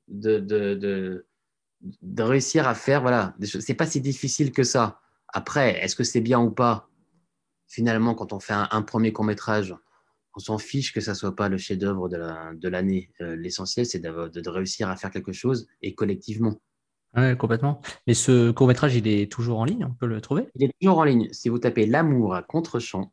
[0.08, 0.74] de, de,
[1.80, 3.02] de, réussir à faire.
[3.02, 4.98] Voilà, c'est pas si difficile que ça.
[5.28, 6.90] Après, est-ce que c'est bien ou pas?
[7.68, 9.76] Finalement, quand on fait un, premier court métrage,
[10.34, 13.12] on s'en fiche que ça soit pas le chef-d'œuvre de l'année.
[13.20, 16.60] Euh, l'essentiel, c'est de, réussir à faire quelque chose et collectivement.
[17.16, 17.80] Oui, complètement.
[18.08, 20.48] Mais ce court métrage, il est toujours en ligne, on peut le trouver?
[20.56, 21.28] Il est toujours en ligne.
[21.30, 23.12] Si vous tapez L'amour à contre-champ,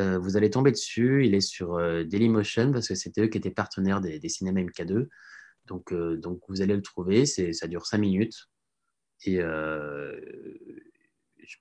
[0.00, 1.26] euh, vous allez tomber dessus.
[1.26, 5.08] Il est sur euh, Dailymotion parce que c'était eux qui étaient partenaires des, cinémas MK2.
[5.66, 8.48] Donc, donc vous allez le trouver, ça dure cinq minutes.
[9.24, 10.16] Et je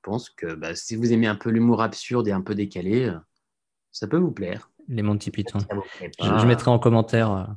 [0.02, 3.13] pense que bah, si vous aimez un peu l'humour absurde et un peu décalé,
[3.91, 4.71] ça peut vous plaire.
[4.88, 5.60] Les Monty Python.
[6.00, 7.54] Je, mettrai en commentaire.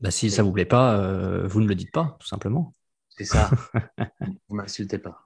[0.00, 2.74] Bah, si ça vous plaît pas, vous ne le dites pas, tout simplement.
[3.10, 3.48] C'est ça.
[4.48, 5.25] vous m'insultez pas.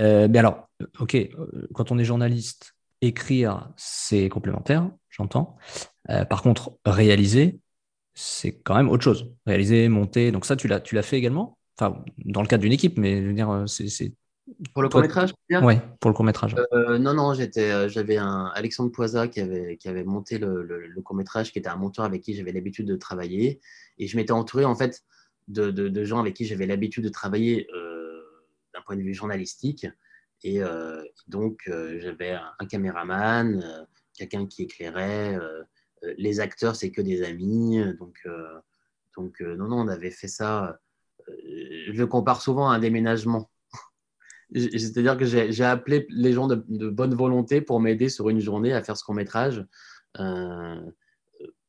[0.00, 0.68] Euh, mais alors,
[1.00, 1.16] ok,
[1.74, 5.56] quand on est journaliste, écrire, c'est complémentaire, j'entends.
[6.10, 7.60] Euh, par contre, réaliser,
[8.14, 9.32] c'est quand même autre chose.
[9.46, 11.58] Réaliser, monter, donc ça, tu l'as, tu l'as fait également?
[11.78, 14.14] Enfin, dans le cadre d'une équipe, mais je veux dire, euh, c'est.
[14.72, 16.54] Pour le court-métrage Oui, pour le court-métrage.
[17.00, 21.52] non, non, j'étais, j'avais un Alexandre Poisa qui avait, qui avait monté le, le, court-métrage,
[21.52, 23.60] qui était un monteur avec qui j'avais l'habitude de travailler.
[23.98, 25.02] Et je m'étais entouré, en fait,
[25.48, 27.66] de, de, de gens avec qui j'avais l'habitude de travailler
[28.86, 29.86] point de vue journalistique.
[30.42, 35.38] Et euh, donc, euh, j'avais un, caméraman, euh, quelqu'un qui éclairait.
[36.18, 37.82] les acteurs, c'est que des amis.
[37.98, 38.26] Donc,
[39.16, 40.78] donc non, non, on avait fait ça.
[41.28, 43.50] je le compare souvent à un déménagement.
[44.54, 46.54] C'est-à-dire que j'ai appelé les gens de,
[46.88, 49.66] bonne volonté pour m'aider sur une journée à faire ce court métrage.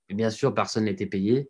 [0.10, 1.50] bien sûr, personne n'était payé.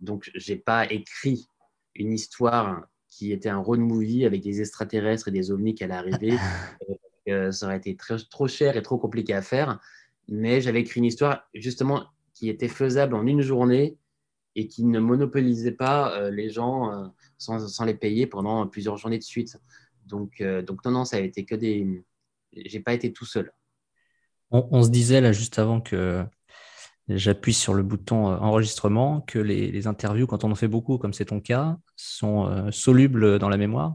[0.00, 1.48] donc, je n'ai pas écrit
[1.94, 5.94] une histoire qui était un road movie avec des extraterrestres et des ovnis qui allaient
[5.94, 6.36] arriver.
[7.28, 7.96] Euh, ça aurait été
[8.30, 9.78] trop cher et trop compliqué à faire.
[10.28, 13.98] Mais j'avais écrit une histoire justement qui était faisable en une journée
[14.56, 19.18] et qui ne monopolisait pas euh, les gens euh, sans, les payer pendant plusieurs journées
[19.18, 19.58] de suite.
[20.06, 22.02] Donc, donc non, non, ça a été que des...
[22.52, 23.52] J'ai pas été tout seul.
[24.50, 26.24] on, se disait là juste avant que
[27.16, 31.12] j'appuie sur le bouton euh, enregistrement, que les, interviews, quand on en fait beaucoup, comme
[31.12, 33.94] c'est ton cas, sont euh, solubles dans la mémoire.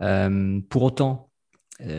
[0.00, 1.30] Euh, pour autant,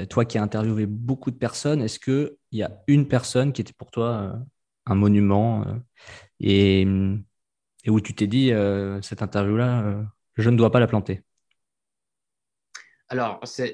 [0.10, 3.74] toi qui as interviewé beaucoup de personnes, est-ce qu'il y a une personne qui était
[3.74, 4.38] pour toi
[4.86, 5.66] un monument
[6.42, 6.82] et,
[7.86, 8.52] et, où tu t'es dit,
[9.02, 10.04] cette interview-là,
[10.36, 11.24] je ne dois pas la planter?
[13.08, 13.74] Alors, c'est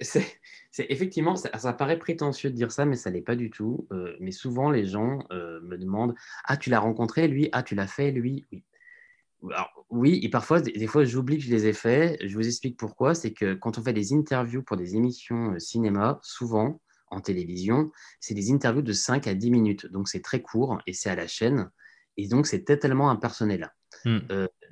[0.75, 3.87] c'est effectivement, ça, paraît prétentieux de dire ça, mais ça n'est pas du tout.
[3.93, 7.47] Euh, mais souvent, les gens euh, me demandent Ah, tu l'as rencontré, lui?
[7.53, 9.53] Ah, tu l'as fait, lui Oui.
[9.89, 12.19] oui, et parfois, des, fois, j'oublie que je les ai faits.
[12.21, 13.15] Je vous explique pourquoi.
[13.15, 17.89] C'est que quand on fait des interviews pour des émissions euh, cinéma, souvent en télévision,
[18.19, 19.85] c'est des interviews de 5 à 10 minutes.
[19.85, 21.69] Donc, c'est très court et c'est à la chaîne.
[22.17, 23.73] Et donc, c'est totalement impersonnel.
[24.03, 24.19] Hmm.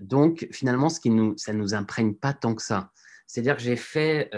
[0.02, 2.92] donc, finalement, ce qui nous, ça ne nous imprègne pas tant que ça.
[3.26, 4.30] C'est-à-dire que j'ai fait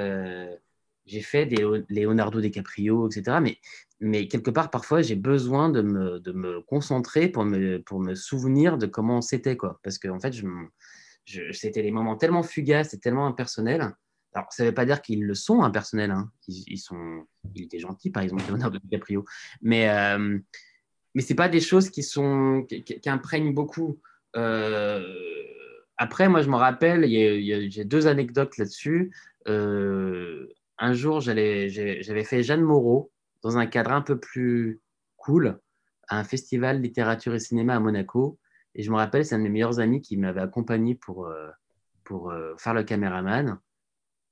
[1.06, 3.38] j'ai fait des Leonardo DiCaprio, etc.
[4.00, 9.58] Mais, quelque part, parfois, j'ai besoin de me, concentrer pour me, souvenir de comment c'était.
[9.58, 9.80] Quoi.
[9.84, 10.34] Parce que, en fait,
[11.52, 13.94] c'était des moments tellement fugaces et tellement impersonnels.
[14.34, 16.12] Alors, ça ne veut pas dire qu'ils le sont impersonnels.
[16.12, 16.30] Hein.
[16.48, 19.24] Ils, sont, il était gentil, par exemple, Leonardo DiCaprio.
[19.62, 20.38] Mais, euh,
[21.13, 22.06] mais ce n'est pas des choses qui
[23.06, 24.02] imprègnent beaucoup.
[24.36, 25.02] Euh,
[25.98, 29.12] après, moi, je me rappelle, j'ai deux anecdotes là-dessus.
[29.48, 33.12] Euh, un jour, j'avais fait Jeanne Moreau
[33.44, 34.82] dans un cadre un peu plus
[35.18, 35.60] cool
[36.08, 38.40] à un festival littérature et cinéma à Monaco.
[38.74, 41.50] Et je me rappelle, c'est un de mes meilleurs amis qui m'avait accompagné pour, euh,
[42.04, 43.60] pour euh, faire le caméraman.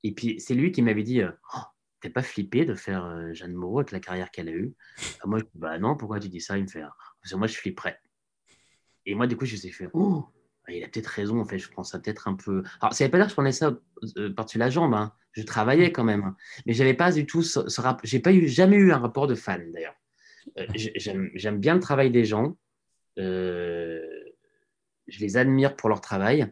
[0.02, 1.58] Et puis, c'est lui qui m'avait dit oh,
[2.00, 4.74] T'es pas flippé de faire euh, Jeanne Moreau avec la carrière qu'elle a eue?
[5.24, 6.58] Moi, je dis Bah non, pourquoi tu dis ça?
[6.58, 7.98] Il me fait Parce que moi, je flipperais.
[9.06, 10.26] Et moi, du coup, je me suis fait Oh
[10.68, 12.62] il a peut-être raison, en fait, je prends ça peut-être un peu.
[12.80, 13.76] Alors, ça veut pas dire que je prenais ça
[14.34, 16.22] par-dessus la jambe, hein je travaillais quand même.
[16.22, 16.36] Hein.
[16.66, 18.00] Mais j'avais pas du tout ce, ce rapport.
[18.04, 19.94] J'ai pas eu, jamais eu un rapport de fan d'ailleurs.
[20.58, 20.66] Euh,
[21.34, 22.56] j'aime bien le travail des gens.
[23.18, 24.00] Euh,
[25.08, 26.50] je les admire pour leur travail.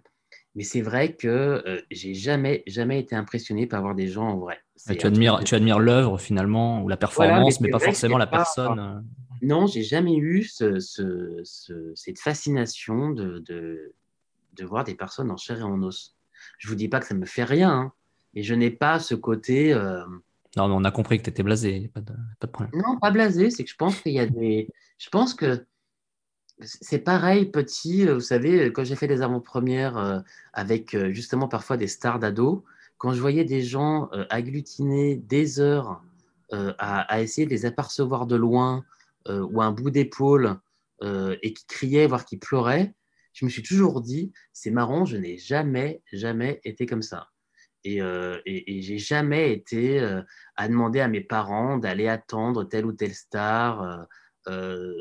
[0.55, 4.39] Mais c'est vrai que euh, j'ai jamais, jamais été impressionné par voir des gens en
[4.39, 4.59] vrai.
[4.99, 9.03] tu admires, tu admires l'œuvre finalement ou la performance, mais, pas forcément la personne.
[9.41, 10.79] Non, j'ai jamais eu ce,
[11.95, 13.95] cette fascination de, de,
[14.53, 16.17] de, voir des personnes en chair et en os.
[16.59, 17.93] Je vous dis pas que ça me fait rien, hein,
[18.35, 19.73] et je n'ai pas ce côté.
[19.73, 20.05] Euh,
[20.57, 22.83] non, mais on a compris que tu étais blasé, pas de, pas de problème.
[22.83, 24.69] Non, pas blasé, c'est que je pense qu'il y a des.
[24.99, 25.65] Je pense que
[26.61, 28.07] c'est pareil, petit.
[28.07, 30.21] Euh, vous savez, quand j'ai fait des avant-premières euh,
[30.53, 32.65] avec justement parfois des stars d'ado,
[32.99, 36.01] quand je voyais des gens agglutiner des heures
[36.53, 38.85] à, essayer de les apercevoir de loin
[39.29, 40.61] ou un bout d'épaule
[41.03, 42.95] et qui criaient, voire qui pleuraient,
[43.33, 47.29] je me suis toujours dit, c'est marrant, je n'ai jamais, jamais été comme ça.
[47.85, 50.23] Et, euh, et, j'ai jamais été euh,
[50.57, 54.05] à demander à mes parents d'aller attendre telle ou telle star euh,
[54.49, 54.95] euh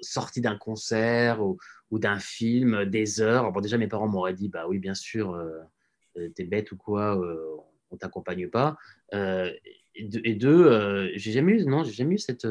[0.00, 1.58] sortie d'un concert ou,
[1.92, 3.52] d'un film des heures.
[3.52, 5.40] Bon, déjà, mes parents m'auraient dit Bah oui, bien sûr,
[6.34, 7.20] t'es bête ou quoi,
[7.90, 8.76] on t'accompagne pas.
[9.12, 12.48] et deux, j'ai jamais eu, non, j'ai jamais eu cette,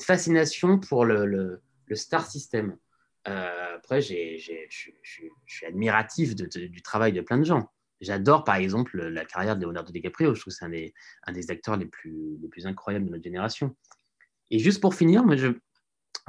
[0.00, 2.78] fascination pour le, le star system.
[3.24, 4.38] Après, je
[5.46, 7.70] suis admiratif du travail de plein de gens.
[8.00, 10.34] J'adore, par exemple, la carrière de Leonardo DiCaprio.
[10.34, 10.92] Je trouve que c'est
[11.26, 13.74] un des, acteurs les plus, les plus incroyables de notre génération.
[14.50, 15.24] Et juste pour finir,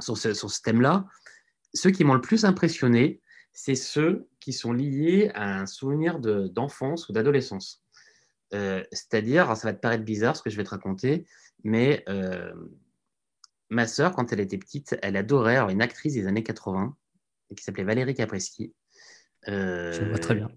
[0.00, 1.06] sur ce thème-là,
[1.74, 3.20] ceux qui m'ont le plus impressionné,
[3.52, 7.82] c'est ceux qui sont liés à un souvenir d'enfance ou d'adolescence.
[8.54, 11.26] Euh, c'est-à-dire, ça va te paraître bizarre ce que je vais te raconter,
[11.64, 12.52] mais euh,
[13.70, 16.96] ma sœur, quand elle était petite, elle adorait une actrice des années 80
[17.56, 18.74] qui s'appelait Valérie Capreschi.
[19.48, 20.50] Euh, je vois très bien.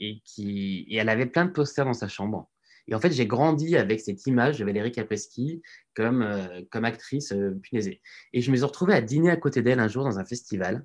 [0.00, 2.50] Et, qui, et elle avait plein de posters dans sa chambre.
[2.88, 5.62] Et en fait, j'ai grandi avec cette image de Valérie Capreschi
[5.94, 8.00] comme, euh, comme actrice euh, punaisée.
[8.32, 10.84] Et je me suis retrouvé à dîner à côté d'elle un jour dans un festival.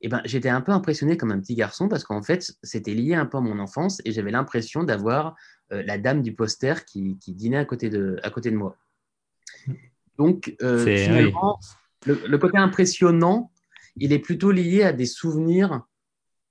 [0.00, 3.14] Et ben, j'étais un peu impressionné comme un petit garçon parce qu'en fait, c'était lié
[3.14, 5.34] un peu à mon enfance et j'avais l'impression d'avoir
[5.72, 8.76] euh, la dame du poster qui, qui, dînait à côté de, à côté de moi.
[10.18, 11.58] Donc, finalement,
[12.06, 13.50] le, le, côté impressionnant,
[13.96, 15.82] il est plutôt lié à des souvenirs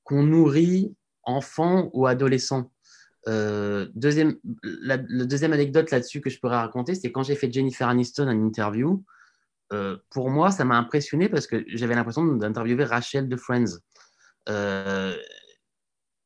[0.04, 2.72] qu'on nourrit enfant ou adolescent.
[3.28, 7.88] Euh, deuxième, la, deuxième anecdote là-dessus que je pourrais raconter, c'est quand j'ai fait Jennifer
[7.88, 9.04] Aniston en interview.
[9.72, 13.80] Euh, pour moi, ça m'a impressionné parce que j'avais l'impression d'interviewer Rachel de Friends.
[14.50, 15.16] Euh,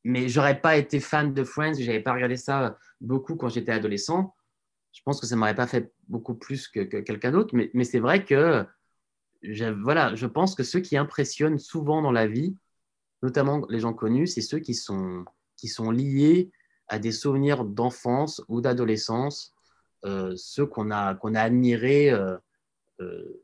[0.04, 4.34] mais j'aurais pas été fan de Friends, j'avais pas regardé ça beaucoup quand j'étais adolescent.
[4.97, 8.25] Je pense que ça m'aurait pas fait beaucoup plus que, quelqu'un d'autre, mais, c'est vrai
[8.25, 8.65] que
[9.83, 12.57] voilà, je pense que ceux qui impressionnent souvent dans la vie,
[13.21, 15.23] notamment les gens connus, c'est ceux qui sont,
[15.55, 16.49] qui sont liés
[16.88, 19.53] à des souvenirs d'enfance ou d'adolescence,
[20.03, 22.36] euh, ceux qu'on a, qu'on a admirés euh,
[22.99, 23.43] euh,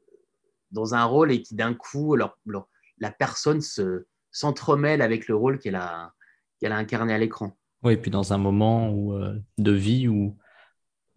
[0.72, 5.76] dans un rôle et qui d'un coup, la personne se, s'entremêle avec le rôle qu'elle
[5.76, 6.14] a,
[6.60, 7.56] qu'elle a incarné à l'écran.
[7.84, 9.14] Oui, et puis dans un moment où,
[9.60, 10.36] de vie où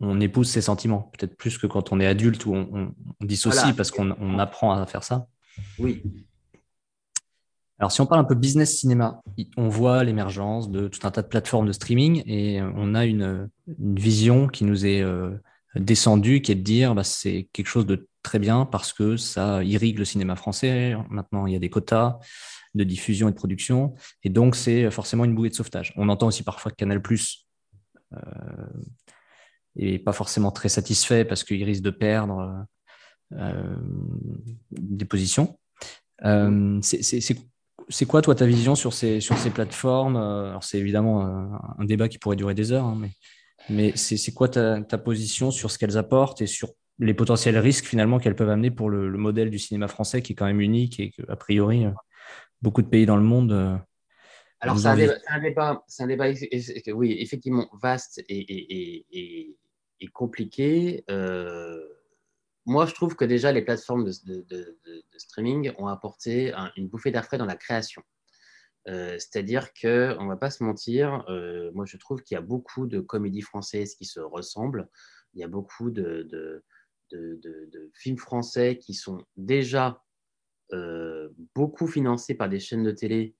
[0.00, 3.90] on épouse ses sentiments, peut-être plus que quand on est adulte où on, dissocie parce
[3.90, 5.26] qu'on on apprend à faire ça.
[5.78, 6.02] Oui,
[7.78, 9.20] alors, si on parle un peu business cinéma,
[9.56, 13.50] on voit l'émergence de tout un tas de plateformes de streaming et on a une,
[13.78, 15.36] vision qui nous est euh,
[15.74, 19.62] descendue, qui est de dire bah, c'est quelque chose de très bien parce que ça
[19.62, 20.94] irrigue le cinéma français.
[21.10, 22.18] Maintenant, il y a des quotas
[22.74, 25.92] de diffusion et de production et donc c'est forcément une bouée de sauvetage.
[25.96, 27.46] On entend aussi parfois que Canal Plus
[28.14, 28.18] euh,
[29.78, 32.66] est pas forcément très satisfait parce qu'il risque de perdre
[33.32, 33.76] euh,
[34.70, 35.58] des positions.
[36.82, 37.02] c'est
[37.88, 40.16] c'est quoi, toi, ta vision sur ces, sur ces plateformes?
[40.16, 43.10] Euh, Alors, c'est évidemment un, débat qui pourrait durer des heures, hein, mais,
[43.68, 47.84] mais c'est quoi ta, ta, position sur ce qu'elles apportent et sur les potentiels risques,
[47.84, 50.98] finalement, qu'elles peuvent amener pour le, modèle du cinéma français, qui est quand même unique
[50.98, 51.90] et a priori, euh,
[52.62, 53.52] beaucoup de pays dans le monde.
[53.52, 53.76] Euh,
[54.60, 56.26] Alors, c'est un, débat, un débat,
[56.94, 59.56] oui, effectivement, vaste et, et, et,
[60.00, 61.04] et compliqué.
[61.10, 61.86] Euh,
[62.64, 64.78] moi, je trouve que déjà, les plateformes de,
[65.16, 68.02] streaming ont apporté une bouffée d'air frais dans la création.
[68.88, 72.40] Euh, c'est-à-dire qu'on ne va pas se mentir, euh, moi je trouve qu'il y a
[72.40, 74.88] beaucoup de comédies françaises qui se ressemblent.
[75.34, 76.62] Il y a beaucoup de,
[77.94, 80.02] films français qui sont déjà
[81.54, 83.36] beaucoup financés par des chaînes de télé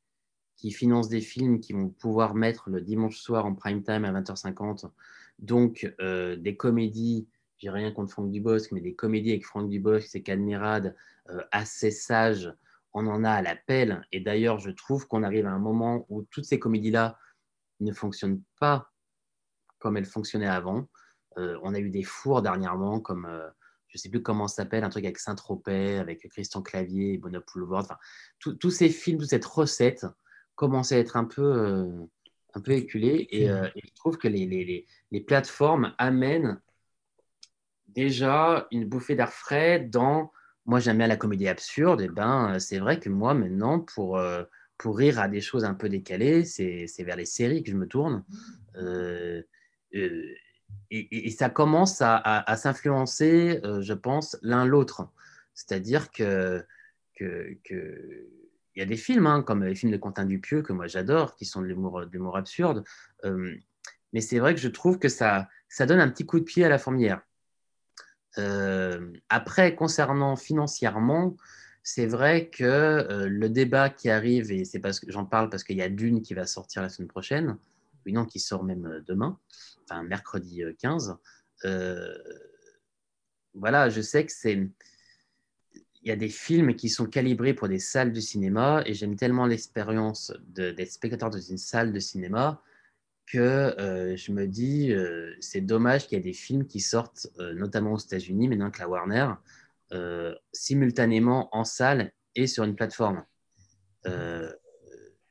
[0.57, 4.13] qui financent des films qui vont pouvoir mettre le dimanche soir en prime time à
[4.13, 4.91] 20h50.
[5.39, 10.23] Donc des comédies j'ai rien contre Franck Dubosc, mais des comédies avec Franck Dubosc, c'est
[10.23, 10.95] Cadmirade,
[11.31, 12.53] euh, assez sage,
[12.93, 14.07] on en a à l'appel.
[14.13, 17.19] Et d'ailleurs, je trouve qu'on arrive à un moment où toutes ces comédies-là
[17.81, 18.93] ne fonctionnent pas
[19.79, 20.89] comme elles fonctionnaient avant.
[21.39, 23.49] Euh, on a eu des fours dernièrement, comme euh,
[23.89, 27.19] je ne sais plus comment ça s'appelle, un truc avec Saint-Tropez, avec Christian Clavier et
[27.19, 27.85] Bonopoulevard.
[27.85, 27.99] Enfin,
[28.39, 30.07] tous ces films, toute cette recette
[30.55, 32.09] commençait à être un peu,
[32.57, 33.29] un peu éculée.
[33.31, 36.61] Et, je trouve que les, les, les plateformes amènent
[37.97, 40.31] déjà une bouffée d'air frais dans.
[40.67, 42.01] Moi, j'aime bien la comédie absurde.
[42.03, 44.45] Et ben, c'est vrai que moi, maintenant, pour, euh,
[44.79, 47.87] pour rire à des choses un peu décalées, c'est vers les séries que je me
[47.87, 48.25] tourne.
[48.77, 49.43] Euh,
[49.95, 50.35] euh,
[50.91, 55.09] et, ça commence à, à, s'influencer, je pense, l'un l'autre.
[55.55, 56.65] C'est-à-dire que,
[57.15, 58.29] que, que
[58.77, 61.35] il y a des films, hein, comme les films de Quentin Dupieux, que moi j'adore,
[61.35, 62.85] qui sont de l'humour absurde.
[64.13, 66.65] mais c'est vrai que je trouve que ça, ça donne un petit coup de pied
[66.65, 67.23] à la fourmière.
[68.39, 71.37] Euh, après, concernant financièrement,
[71.83, 75.65] c'est vrai que euh, le débat qui arrive, et c'est parce que j'en parle parce
[75.65, 77.57] qu'il y a Dune qui va sortir la semaine prochaine,
[78.05, 79.39] oui, non, qui sort même euh, demain,
[79.85, 81.17] enfin mercredi 15.
[83.55, 84.69] voilà, je sais que c'est.
[86.07, 89.17] Il y a des films qui sont calibrés pour des salles de cinéma et j'aime
[89.17, 92.63] tellement l'expérience d'être spectateur dans une salle de cinéma
[93.27, 97.27] que euh, je me dis, euh, c'est dommage qu'il y ait des films qui sortent,
[97.41, 99.33] euh, notamment aux États-Unis, maintenant que la Warner,
[100.53, 103.25] simultanément en salle et sur une plateforme.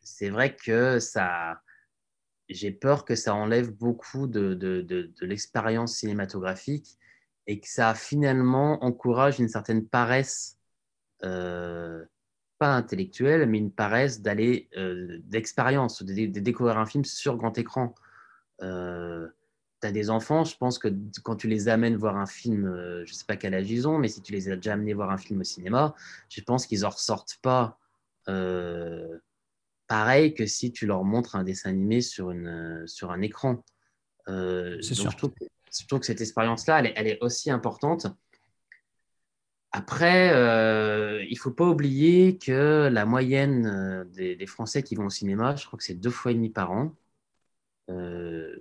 [0.01, 1.61] c'est vrai que ça,
[2.49, 6.97] j'ai peur que ça enlève beaucoup de, de, de, l'expérience cinématographique
[7.47, 10.54] et que ça finalement encourage une certaine paresse,
[11.25, 12.05] euh,
[12.57, 17.93] pas intellectuelle, mais une paresse d'aller euh, d'expérience, de, découvrir un film sur grand écran.
[18.61, 19.27] Euh,
[19.81, 20.87] tu as des enfants, je pense que
[21.23, 22.73] quand tu les amènes voir un film,
[23.05, 24.93] je ne sais pas quel âge ils ont, mais si tu les as déjà amenés
[24.93, 25.95] voir un film au cinéma,
[26.29, 27.77] je pense qu'ils n'en ressortent pas
[29.87, 33.63] pareil que si tu leur montres un dessin animé sur, une, sur un écran.
[34.27, 34.93] Euh, Je
[35.87, 38.07] trouve, que cette expérience-là, elle, est aussi importante.
[39.77, 45.07] Après, euh, il ne faut pas oublier que la moyenne euh, des, Français qui vont
[45.07, 46.95] au cinéma, je crois que c'est deux fois et demi par an.
[47.89, 48.55] Euh,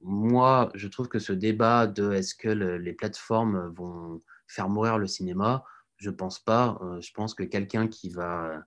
[0.00, 5.08] moi, je trouve que ce débat de est-ce que les plateformes vont faire mourir le
[5.08, 5.64] cinéma,
[5.96, 6.78] je ne pense pas.
[7.00, 8.64] je pense que quelqu'un qui va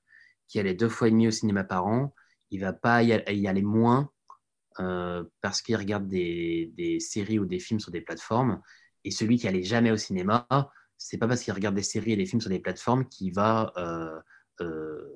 [0.48, 2.14] qui allait deux fois et demi au cinéma par an,
[2.52, 3.14] il va pas y
[3.48, 4.12] aller moins
[4.82, 8.62] euh, parce qu'il regarde des, des, séries ou des films sur des plateformes.
[9.06, 10.46] Et celui qui allait jamais au cinéma,
[11.08, 13.72] c'est pas parce qu'il regarde des séries et des films sur des plateformes qu'il va
[13.78, 14.20] euh,
[14.62, 15.08] euh,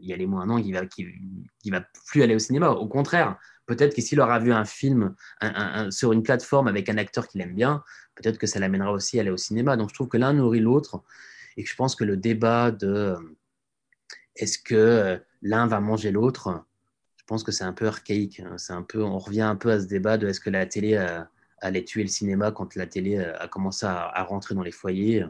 [0.00, 0.46] y aller moins.
[0.46, 2.70] Non, il va, va plus aller au cinéma.
[2.70, 5.14] Au contraire, peut-être que s'il aura vu un film
[5.90, 7.84] sur une plateforme avec un acteur qu'il aime bien,
[8.16, 9.76] peut-être que ça l'amènera aussi à aller au cinéma.
[9.76, 11.04] Donc je trouve que l'un nourrit l'autre
[11.56, 13.14] et que je pense que le débat de
[14.34, 16.64] est-ce que euh, l'un va manger l'autre
[17.16, 18.40] Je pense que c'est un peu archaïque.
[18.40, 18.58] Hein.
[18.58, 20.96] C'est un peu, on revient un peu à ce débat de est-ce que la télé
[21.58, 25.24] allait tuer le cinéma quand la télé euh, a commencé à, rentrer dans les foyers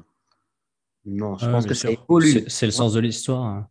[1.04, 2.44] Non, je pense que ça évolue.
[2.48, 3.44] C'est le sens de l'histoire.
[3.44, 3.68] Hein.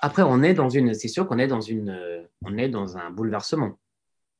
[0.00, 3.10] Après, on est dans une, c'est sûr qu'on est dans une, on est dans un
[3.10, 3.78] bouleversement.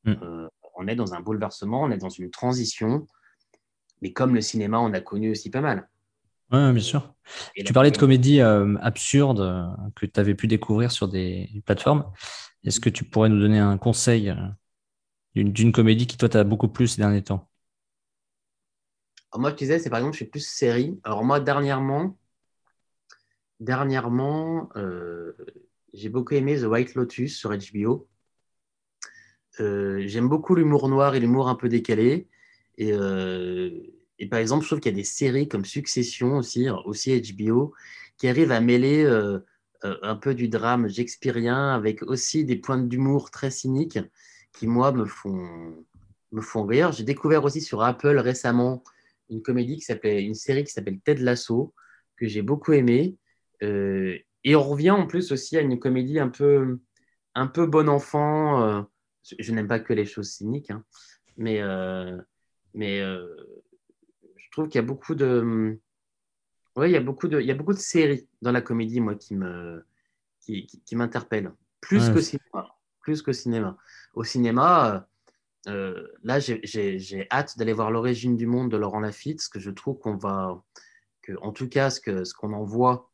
[0.05, 0.15] Mm.
[0.23, 3.07] Euh, on est dans un bouleversement, on est dans une transition.
[4.03, 5.89] Mais comme le cinéma, on a connu aussi pas mal.
[6.53, 7.15] Oui, bien sûr.
[7.57, 12.05] tu parlais de comédie euh, absurde euh, que tu avais pu découvrir sur des plateformes.
[12.63, 14.37] Est-ce que tu pourrais nous donner un conseil euh,
[15.35, 17.49] d'une comédie qui, toi, t'a beaucoup plu ces derniers temps?
[19.39, 20.99] Moi, je disais, c'est par exemple, je suis plus série.
[21.05, 22.17] Alors, moi, dernièrement,
[23.61, 24.71] dernièrement
[25.95, 28.07] j'ai beaucoup aimé The White Lotus sur HBO.
[29.59, 32.29] J'aime beaucoup l'humour noir et l'humour un peu décalé.
[32.77, 32.93] Et
[34.19, 37.75] et par exemple, je trouve qu'il y a des séries comme Succession aussi, aussi HBO,
[38.17, 39.41] qui arrivent à mêler euh,
[39.85, 43.99] euh, un peu du drame shakespearien avec aussi des points d'humour très cyniques
[44.53, 45.85] qui, moi, me font,
[46.33, 46.93] me font rire.
[46.93, 48.83] J'ai découvert aussi sur Apple récemment
[49.31, 51.75] une comédie qui s'appelait, une série qui s'appelle Ted Lasso,
[52.17, 53.17] que j'ai beaucoup aimé.
[53.63, 56.79] Euh, et on revient en plus aussi à une comédie un peu,
[57.35, 58.87] un peu bon enfant.
[59.39, 60.85] je, n'aime pas que les choses cyniques, hein,
[61.37, 61.61] mais,
[62.75, 63.03] mais
[64.57, 65.79] trouve qu'il y a beaucoup de.
[66.77, 69.01] Oui, il y a beaucoup de, il y a beaucoup de séries dans la comédie,
[69.01, 69.85] moi, qui me,
[70.41, 71.53] qui, qui, m'interpellent.
[71.81, 72.75] Plus que cinéma.
[73.01, 73.77] Plus que cinéma.
[74.15, 75.09] Au cinéma,
[75.69, 79.71] euh, là, j'ai hâte d'aller voir l'origine du monde de Laurent Lafitte, parce que je
[79.71, 80.63] trouve qu'on va,
[81.23, 83.11] que, en tout cas, ce qu'on ce en voit,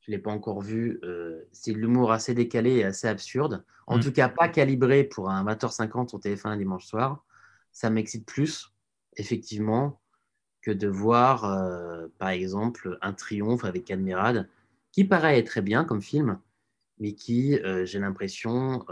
[0.00, 3.64] je ne l'ai pas encore vu, euh, c'est de l'humour assez décalé et assez absurde.
[3.86, 4.00] En mm.
[4.00, 7.24] tout cas, pas calibré pour un 20h50 au TF1 un dimanche soir.
[7.72, 8.72] Ça m'excite plus,
[9.16, 10.00] effectivement
[10.62, 14.48] que de voir, euh, par exemple, un triomphe avec Admirade,
[14.92, 16.38] qui paraît très bien comme film,
[16.98, 18.84] mais qui, j'ai l'impression.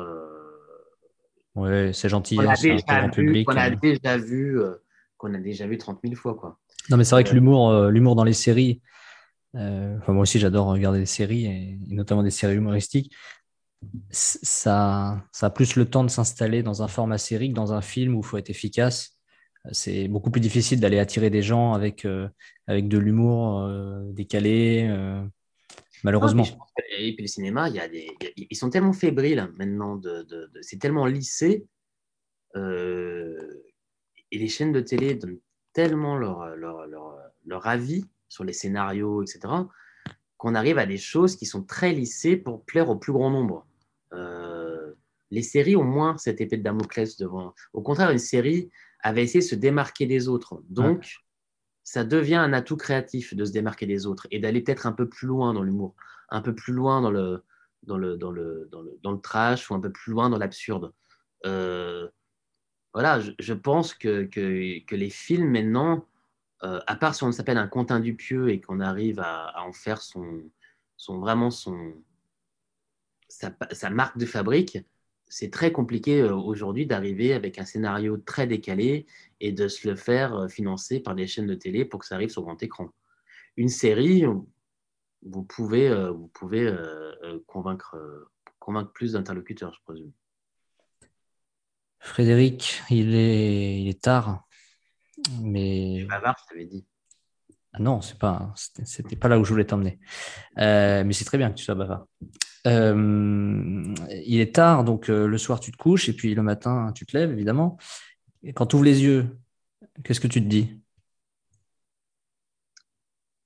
[1.64, 2.36] Euh, ouais, c'est gentil.
[2.36, 4.60] Qu'on a, déjà, vu, qu'on a déjà vu,
[5.16, 6.34] qu'on a déjà vu 30 000 fois.
[6.34, 6.58] Quoi.
[6.90, 8.80] Non, mais c'est vrai que l'humour, l'humour dans les séries,
[9.54, 13.14] enfin, moi aussi j'adore regarder des séries, et, notamment des séries humoristiques.
[14.10, 17.80] Ça, ça a plus le temps de s'installer dans un format série que dans un
[17.80, 19.18] film où il faut être efficace
[19.72, 22.28] c'est beaucoup plus difficile d'aller attirer des gens avec, euh,
[22.66, 24.02] avec de l'humour euh,
[25.98, 26.44] euh, malheureusement.
[26.98, 30.50] et puis le cinéma, il y a des, ils sont tellement fébriles maintenant, de, de,
[30.62, 31.66] c'est tellement lissé,
[32.54, 35.38] et les chaînes de télé donnent
[35.72, 37.16] tellement leur, leur, leur,
[37.46, 39.40] leur avis sur les scénarios, etc.,
[40.36, 43.66] qu'on arrive à des choses qui sont très lissées pour plaire au plus grand nombre.
[45.30, 47.54] les séries ont moins cette épée de Damoclès devant.
[47.72, 48.70] Au contraire, une série,
[49.00, 50.62] avait essayé de se démarquer des autres.
[50.68, 51.20] Donc,
[51.88, 55.08] ça devient un atout créatif de se démarquer des autres et d'aller peut-être un peu
[55.08, 55.94] plus loin dans l'humour,
[56.28, 57.42] un peu plus loin dans le,
[57.82, 60.36] dans le, dans le, dans le, dans le trash ou un peu plus loin dans
[60.36, 60.92] l'absurde.
[61.46, 62.06] Euh,
[62.92, 66.06] voilà, je, pense que, que, les films maintenant,
[66.62, 70.02] euh, à part si on s'appelle un Quentin Dupieux et qu'on arrive à, en faire
[70.02, 70.42] son,
[70.98, 71.94] son vraiment son,
[73.30, 74.76] sa marque de fabrique,
[75.28, 79.06] c'est très compliqué euh, aujourd'hui d'arriver avec un scénario très décalé
[79.40, 82.14] et de se le faire euh, financer par des chaînes de télé pour que ça
[82.14, 82.88] arrive sur grand écran.
[83.56, 84.24] Une série,
[85.22, 86.72] vous pouvez, euh, vous pouvez
[87.46, 87.96] convaincre,
[88.58, 90.12] convaincre plus d'interlocuteurs, je présume.
[91.98, 94.46] Frédéric, il est, il est tard.
[95.42, 96.04] Mais...
[96.04, 96.86] bavard, je t'avais dit.
[97.72, 99.98] Ah non, c'est pas, c'était pas là où je voulais t'emmener.
[100.58, 102.06] Euh, mais c'est très bien que tu sois bavard.
[102.66, 106.92] Euh, il est tard, donc euh, le soir tu te couches et puis le matin
[106.94, 107.78] tu te lèves, évidemment.
[108.54, 109.38] Quand tu ouvres les yeux,
[110.04, 110.80] qu'est-ce que tu te dis?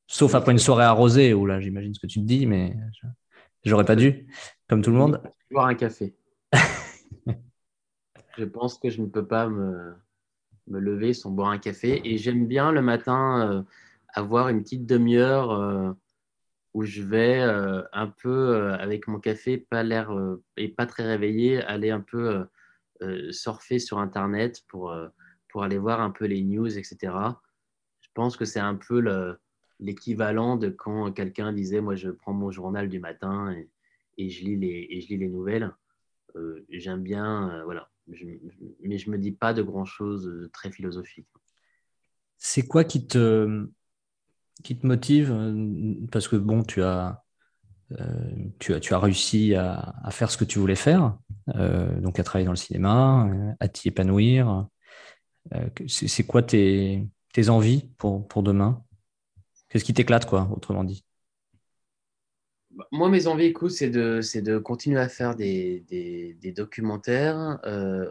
[0.07, 2.77] Sauf après une soirée arrosée, où là j'imagine ce que tu te dis, mais
[3.65, 4.27] j'aurais pas dû,
[4.69, 5.23] comme tout le monde.
[5.51, 6.15] Boire un café.
[8.37, 9.95] je pense que je ne peux pas me,
[10.69, 12.01] me lever sans boire un café.
[12.05, 13.65] Et j'aime bien le matin
[14.15, 15.97] avoir une petite demi-heure
[16.75, 20.87] où je vais euh, un peu euh, avec mon café, pas l'air euh, et pas
[20.87, 22.47] très réveillé, aller un peu
[23.33, 24.95] surfer sur Internet pour,
[25.49, 27.13] pour aller voir un peu les news, etc.
[28.01, 29.03] Je pense que c'est un peu
[29.81, 33.69] l'équivalent de quand quelqu'un disait Moi, je prends mon journal du matin et,
[34.19, 35.73] et je, lis les, et je lis les nouvelles.
[36.69, 37.91] J'aime bien, voilà.
[38.07, 41.27] mais je ne me dis pas de grand-chose de très philosophique.
[42.39, 43.67] C'est quoi qui te,
[44.63, 47.23] qui te motive euh, Parce que bon, tu as,
[47.93, 51.19] euh, tu as, tu as réussi à, faire ce que tu voulais faire,
[51.55, 53.29] euh, donc à travailler dans le cinéma,
[53.61, 54.67] à t'y épanouir.
[55.87, 58.83] c'est quoi tes, tes envies pour, pour demain?
[59.69, 61.05] Qu'est-ce qui t'éclate, quoi, autrement dit?
[62.71, 67.59] Bah, moi, mes envies, c'est de, de continuer à faire des, des, documentaires.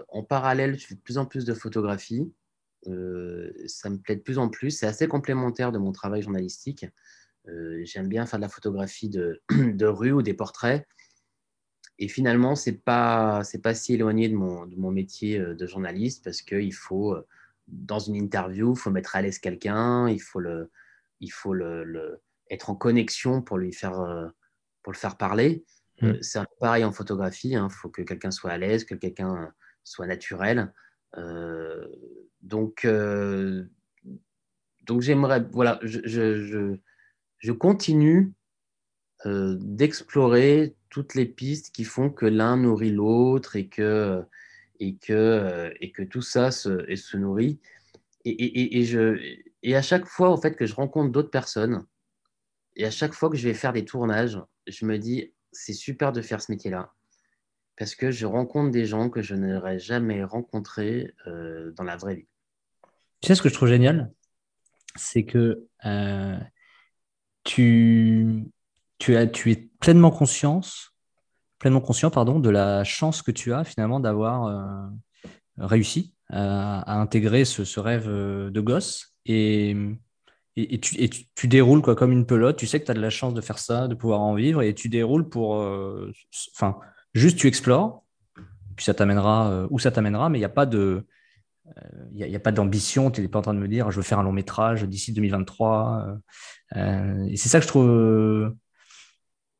[0.10, 2.32] en parallèle, je fais de plus en plus de photographies.
[2.88, 4.72] Euh, ça me plaît de plus en plus.
[4.72, 6.86] C'est assez complémentaire de mon travail journalistique.
[7.48, 10.88] Euh, j'aime bien faire de la photographie de, de, rue ou des portraits.
[12.00, 15.68] Et finalement, ce n'est pas, pas si éloigné de mon, de mon métier euh, de
[15.68, 17.16] journaliste parce qu'il faut,
[17.68, 20.72] dans une interview, il faut mettre à l'aise quelqu'un, il faut, le,
[21.20, 24.32] il faut le, être en connexion pour, lui faire,
[24.82, 25.64] pour le faire parler.
[26.02, 26.14] Mmh.
[26.22, 27.70] C'est pareil en photographie, il hein.
[27.70, 29.54] faut que quelqu'un soit à l'aise, que quelqu'un
[29.84, 30.74] soit naturel.
[31.18, 31.88] Euh,
[32.42, 33.66] donc, euh,
[34.86, 36.78] donc j'aimerais, voilà, je,
[37.40, 38.34] je, continue
[39.26, 44.24] euh, d'explorer toutes les pistes qui font que l'un nourrit l'autre et que,
[44.80, 47.60] et, que, et que tout ça se, se nourrit.
[48.26, 49.20] Et, et, et, je,
[49.64, 51.86] et à chaque fois, en fait, que je rencontre d'autres personnes,
[52.76, 56.12] et à chaque fois que je vais faire des tournages, je me dis, c'est super
[56.12, 56.94] de faire ce métier-là
[57.82, 62.14] parce que je rencontre des gens que je n'aurais jamais rencontrés euh, dans la vraie
[62.14, 62.28] vie.
[63.22, 64.12] Tu sais ce que je trouve génial?
[64.96, 66.38] C'est que euh,
[67.44, 68.46] tu,
[69.00, 70.94] tu, es pleinement conscience,
[71.58, 77.46] pleinement conscient pardon, de la chance que tu as finalement d'avoir euh, réussi à, intégrer
[77.46, 79.76] ce, rêve de gosse et,
[80.56, 82.58] et, tu, déroules quoi, comme une pelote.
[82.58, 84.62] Tu sais que tu as de la chance de faire ça, de pouvoir en vivre
[84.62, 85.56] et tu déroules pour.
[87.14, 88.04] Juste, tu explores,
[88.76, 91.06] puis ça t'amènera euh, où ça t'amènera, mais il n'y a pas de.
[92.14, 94.02] Il euh, a, pas d'ambition, tu n'es pas en train de me dire je veux
[94.02, 96.18] faire un long métrage d'ici 2023.
[96.76, 98.56] Euh, et c'est ça que je trouve,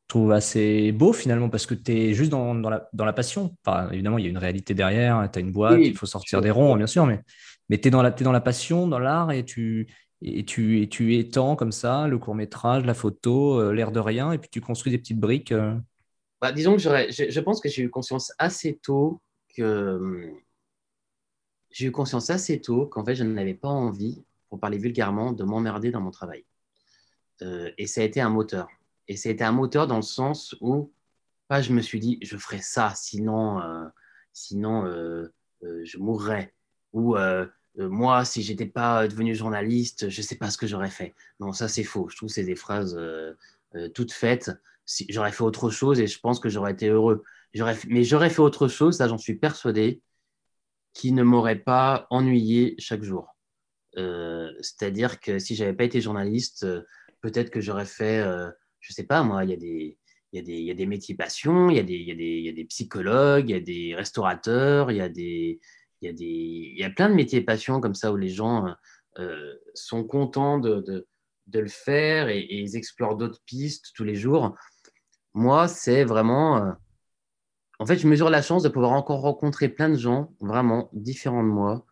[0.08, 3.56] trouve assez beau finalement, parce que tu es juste dans, dans, la, dans, la, passion.
[3.64, 6.40] Enfin, évidemment, il y a une réalité derrière, tu as une boîte, il faut sortir
[6.40, 7.20] des ronds, bien sûr, mais,
[7.68, 9.86] mais tu es, dans la, es dans la passion, dans l'art, et tu,
[10.20, 14.32] et tu, et tu étends comme ça le court métrage, la photo, l'air de rien,
[14.32, 15.54] et puis tu construis des petites briques.
[16.42, 19.22] Bah, disons que je, je pense que j'ai eu conscience assez tôt
[19.56, 20.34] que
[21.70, 25.44] j'ai eu conscience assez tôt qu'en fait je n'avais pas envie, pour parler vulgairement, de
[25.44, 26.44] m'emmerder dans mon travail.
[27.42, 28.68] Euh, et ça a été un moteur.
[29.06, 30.92] Et ça a été un moteur dans le sens où
[31.46, 33.86] pas je me suis dit je ferai ça, sinon, euh,
[34.32, 35.32] sinon euh,
[35.62, 36.54] je mourrais.
[36.92, 37.16] Ou
[37.76, 41.14] moi, si j'étais pas devenu journaliste, je sais pas ce que j'aurais fait.
[41.38, 42.08] Non, ça c'est faux.
[42.10, 43.00] Je trouve que c'est des phrases
[43.94, 44.50] toutes faites
[45.08, 47.22] j'aurais fait autre chose et je pense que j'aurais été heureux.
[47.88, 50.02] mais j'aurais fait autre chose, ça j'en suis persuadé,
[50.94, 53.36] qui ne m'aurait pas ennuyé chaque jour.
[53.98, 56.82] Euh, c'est-à-dire que si j'avais pas été journaliste, euh,
[57.20, 59.98] peut-être que j'aurais fait, euh, je sais pas moi, il y a des,
[60.32, 62.08] il y, a des, il y a des métiers passion, il y a des, il
[62.08, 65.00] y a des, il y a des psychologues, il y a des restaurateurs, il y
[65.00, 65.60] a des,
[66.00, 68.30] il y a des, il y a plein de métiers passion comme ça où les
[68.30, 68.74] gens
[69.74, 71.06] sont contents de,
[71.46, 74.56] de le faire et, ils explorent d'autres pistes tous les jours.
[75.34, 76.58] Moi, c'est vraiment.
[76.58, 76.72] Euh,
[77.78, 81.42] en fait, je mesure la chance de pouvoir encore rencontrer plein de gens vraiment différents
[81.42, 81.84] de moi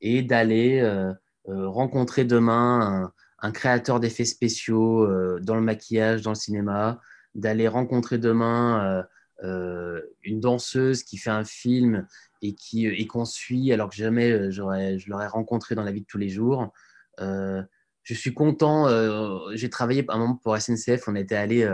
[0.00, 1.12] et d'aller euh,
[1.48, 5.06] euh, rencontrer demain un, créateur d'effets spéciaux
[5.40, 7.00] dans le maquillage, dans le cinéma,
[7.36, 9.04] d'aller rencontrer demain
[9.42, 12.08] une danseuse qui fait un film
[12.42, 14.60] et qui et qu'on suit alors que jamais je
[15.08, 16.72] l'aurais rencontré dans la vie de tous les jours.
[18.06, 18.88] Je suis content.
[19.54, 21.08] j'ai travaillé un moment pour SNCF.
[21.08, 21.64] On était allé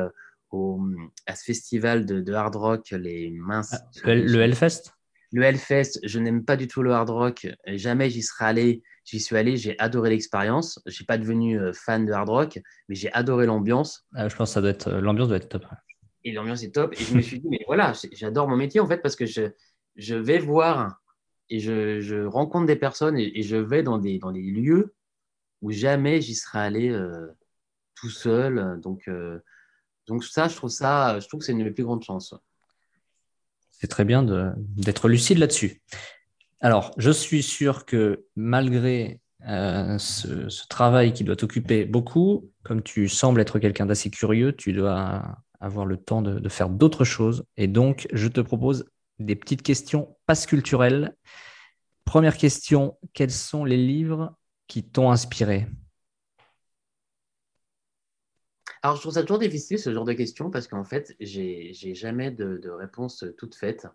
[1.27, 3.75] à ce festival de, hard rock, les minces.
[4.05, 4.93] Ah, le, Hellfest?
[5.33, 7.47] Le Hellfest, je n'aime pas du tout le hard rock.
[7.67, 8.83] Jamais j'y serais allé.
[9.05, 10.81] J'y suis allé, j'ai adoré l'expérience.
[10.87, 14.07] Je suis pas devenu euh, fan de hard rock, mais j'ai adoré l'ambiance.
[14.15, 15.65] Ah, je pense que ça doit être, euh, l'ambiance doit être top.
[16.25, 16.95] Et l'ambiance est top.
[16.95, 19.43] Et je me suis dit, mais voilà, j'adore mon métier en fait parce que je,
[19.97, 21.01] je vais voir
[21.51, 24.95] et je, je rencontre des personnes et, je vais dans des, dans des lieux
[25.63, 27.29] où jamais j'y serais allé euh,
[27.95, 28.81] tout seul.
[28.83, 29.09] Donc,
[30.07, 32.35] donc ça, je trouve ça, je trouve que c'est une de mes plus grandes chances.
[33.71, 34.23] C'est très bien
[34.77, 35.83] d'être lucide là-dessus.
[36.61, 43.09] Alors, je suis sûr que malgré euh, ce, travail qui doit t'occuper beaucoup, comme tu
[43.09, 45.25] sembles être quelqu'un d'assez curieux, tu dois
[45.59, 47.45] avoir le temps de, de faire d'autres choses.
[47.57, 48.89] Et donc, je te propose
[49.19, 51.17] des petites questions passe culturelles.
[52.05, 54.37] Première question, quels sont les livres
[54.73, 55.67] qui t'ont inspiré
[58.85, 62.33] alors, je trouve ça toujours difficile, ce genre de questions, parce qu'en fait, j'ai jamais
[62.33, 63.87] de, de, réponse toute faite.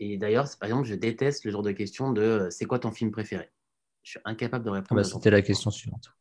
[0.00, 2.90] Et d'ailleurs, par exemple, je déteste le genre de questions de euh, c'est quoi ton
[2.90, 3.48] film préféré?
[4.02, 5.00] Je suis incapable de répondre.
[5.00, 6.12] Ah bah, C'était la question suivante.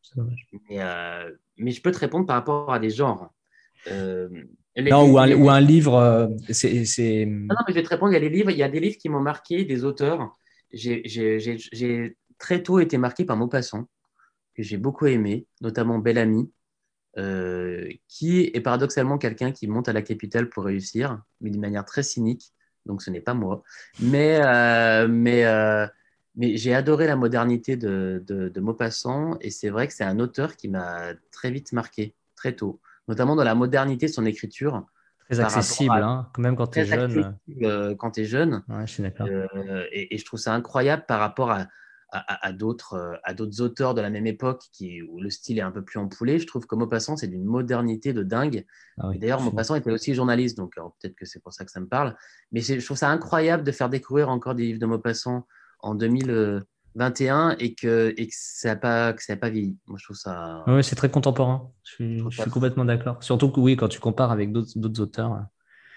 [0.70, 3.34] Mais, euh, mais, je peux te répondre par rapport à des genres.
[3.92, 4.30] Euh,
[4.78, 6.34] non, ou, un, ou un, livre.
[6.50, 8.14] c'est non, non, mais je vais te répondre.
[8.14, 10.38] Il y a des livres, il y a des livres qui m'ont marqué, des auteurs.
[10.72, 13.88] J'ai très tôt été marqué par Maupassant,
[14.56, 16.52] que j'ai beaucoup aimé, notamment Bellamy.
[17.20, 21.86] Euh, qui est paradoxalement quelqu'un qui monte à la capitale pour réussir, mais d'une manière
[21.86, 22.54] très cynique.
[22.88, 23.62] Donc ce n'est pas moi.
[24.00, 25.86] Mais, euh, mais, euh,
[26.36, 30.56] mais j'ai adoré la modernité de, de, Maupassant et c'est vrai que c'est un auteur
[30.56, 34.84] qui m'a très vite marqué, très tôt, notamment dans la modernité de son écriture.
[35.30, 37.38] Très accessible, hein, même quand tu es jeune.
[38.00, 38.64] quand tu es jeune.
[38.68, 39.28] Ouais, je suis d'accord.
[39.92, 41.68] et, je trouve ça incroyable par rapport à,
[42.14, 45.84] à, à d'autres auteurs de la même époque qui, où le style est un peu
[45.84, 46.40] plus empoulé.
[46.40, 48.66] Je trouve que Maupassant, c'est d'une modernité de dingue.
[49.00, 51.88] Ah d'ailleurs, Maupassant était aussi journaliste, donc peut-être que c'est pour ça que ça me
[51.88, 52.16] parle.
[52.52, 55.48] Mais je trouve ça incroyable de faire découvrir encore des livres de Maupassant
[55.80, 59.78] en 2021 et que, et que ça n'a pas, pas vieilli.
[59.88, 60.64] Moi, je trouve ça.
[60.68, 61.72] Oui, c'est très contemporain.
[61.84, 63.24] Je suis, complètement d'accord.
[63.24, 65.46] Surtout que oui, quand tu compares avec d'autres auteurs.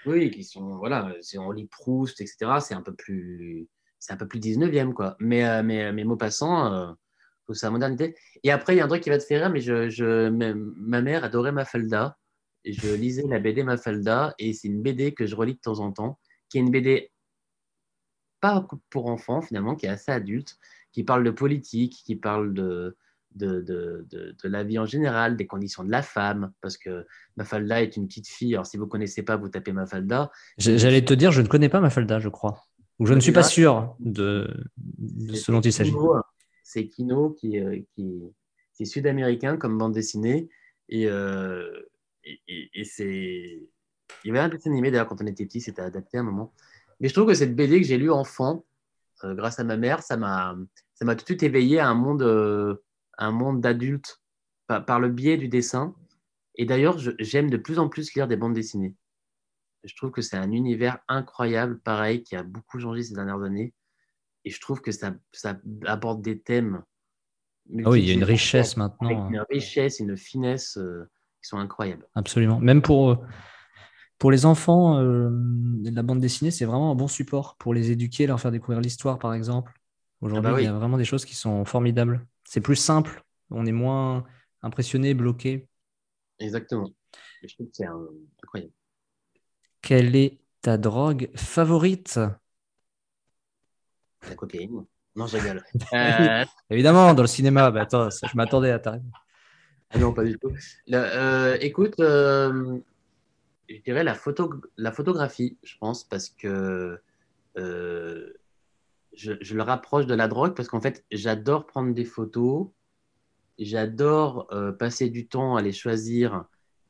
[0.07, 3.67] Oui, qui sont, voilà, si on lit Proust, etc., c'est un peu plus
[3.99, 5.15] c'est un peu plus 19e, quoi.
[5.19, 6.91] Mais, euh, mais, mais Maupassant, euh,
[7.53, 8.15] c'est la modernité.
[8.43, 11.01] Et après, il y a un truc qui va te faire rire, mais je ma
[11.01, 12.17] mère adorait Mafalda.
[12.63, 15.79] Et je lisais la BD Mafalda, et c'est une BD que je relis de temps
[15.79, 16.19] en temps,
[16.49, 17.11] qui est une BD
[18.41, 20.57] pas pour enfants, finalement, qui est assez adulte,
[20.91, 22.97] qui parle de politique, qui parle de,
[23.35, 27.05] de, de, de, de, la vie en général, des conditions de la femme, parce que
[27.37, 28.53] Mafalda est une petite fille.
[28.55, 30.31] Alors, si vous ne connaissez pas, vous tapez Mafalda.
[30.57, 32.66] J'allais te dire, je ne connais pas Mafalda, je crois
[33.05, 34.49] je ne suis pas sûr de,
[35.33, 35.93] ce dont il s'agit.
[36.63, 38.33] C'est Kino qui, euh, qui,
[38.79, 40.49] est sud-américain comme bande dessinée.
[40.91, 41.81] Euh,
[42.23, 43.61] et, et, c'est.
[44.23, 46.23] Il y avait un dessin animé d'ailleurs quand on était petit, c'était adapté à un
[46.23, 46.53] moment.
[46.99, 48.65] Mais je trouve que cette BD que j'ai lue enfant,
[49.23, 50.55] euh, grâce à ma mère, ça m'a
[50.99, 52.79] tout de suite éveillé à un monde,
[53.17, 54.21] un monde d'adultes
[54.65, 55.95] par, par, le biais du dessin.
[56.55, 58.95] Et d'ailleurs, j'aime de plus en plus lire des bandes dessinées.
[59.87, 63.73] Je trouve que c'est un univers incroyable, pareil, qui a beaucoup changé ces dernières années.
[64.43, 66.83] Et je trouve que ça, ça aborde des thèmes.
[67.83, 69.07] Ah oui, il y a une richesse maintenant.
[69.07, 69.29] Avec hein.
[69.31, 71.09] une richesse, une finesse euh,
[71.41, 72.07] qui sont incroyables.
[72.15, 72.59] Absolument.
[72.59, 73.15] Même pour, euh,
[74.19, 75.29] pour les enfants, euh,
[75.83, 79.19] la bande dessinée, c'est vraiment un bon support pour les éduquer, leur faire découvrir l'histoire,
[79.19, 79.73] par exemple.
[80.21, 82.25] Aujourd'hui, ah bah il y a vraiment des choses qui sont formidables.
[82.43, 84.25] C'est plus simple, on est moins
[84.63, 85.67] impressionné, bloqué.
[86.39, 86.89] Exactement.
[87.43, 88.73] je trouve que c'est incroyable.
[89.81, 92.19] Quelle est ta drogue favorite?
[94.27, 94.85] La cocaïne.
[95.15, 95.63] Non, je rigole.
[95.93, 97.71] Euh, Évidemment, dans le cinéma.
[97.71, 98.99] Bah, attends, je m'attendais à ta
[99.89, 100.51] ah non, pas du tout.
[100.91, 102.77] Euh, écoute, euh,
[103.69, 106.99] je dirais la, photo, la photographie, je pense, parce que
[107.55, 108.33] je,
[109.13, 112.67] je, le rapproche de la drogue, parce qu'en fait, j'adore prendre des photos,
[113.57, 116.43] j'adore passer du temps à les choisir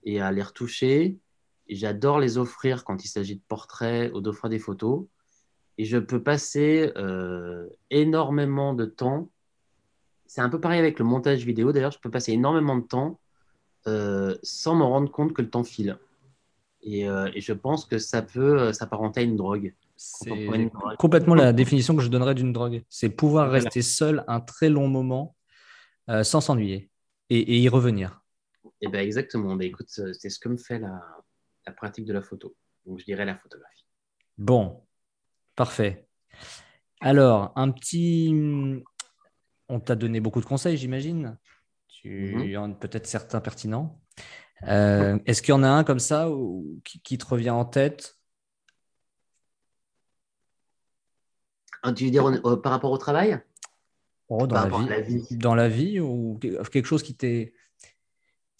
[0.04, 1.20] et à les retoucher.
[1.70, 5.06] J'adore les offrir quand il s'agit de portraits ou d'offrir des photos.
[5.78, 9.30] Et je peux passer euh, énormément de temps.
[10.26, 11.72] C'est un peu pareil avec le montage vidéo.
[11.72, 13.20] D'ailleurs, je peux passer énormément de temps
[13.88, 15.98] euh, sans me rendre compte que le temps file.
[16.82, 19.74] Et, euh, et je pense que ça peut s'apparenter à une drogue.
[19.96, 22.84] C'est complètement la définition que je donnerais d'une drogue.
[22.88, 25.36] C'est pouvoir rester seul un très long moment
[26.22, 26.92] sans s'ennuyer
[27.30, 28.22] et, et, y revenir.
[28.64, 29.56] Et eh ben exactement.
[29.56, 31.02] Ben écoute, c'est ce que me fait la,
[31.68, 32.56] la pratique de la photo.
[32.86, 33.86] Donc, je dirais la photographie.
[34.38, 34.86] Bon,
[35.56, 36.08] parfait.
[37.02, 38.34] Alors, un petit.
[39.70, 41.38] On t'a donné beaucoup de conseils, j'imagine.
[41.88, 42.58] Tu mm-hmm.
[42.58, 44.02] en peut-être certains pertinents.
[44.64, 48.18] Euh, est-ce qu'il y en a un comme ça ou, qui, te revient en tête?
[51.84, 52.24] Ah, Tu veux dire
[52.64, 53.40] par rapport au travail?
[54.30, 57.54] Oh, dans, la vie, dans la vie ou quelque chose qui t'est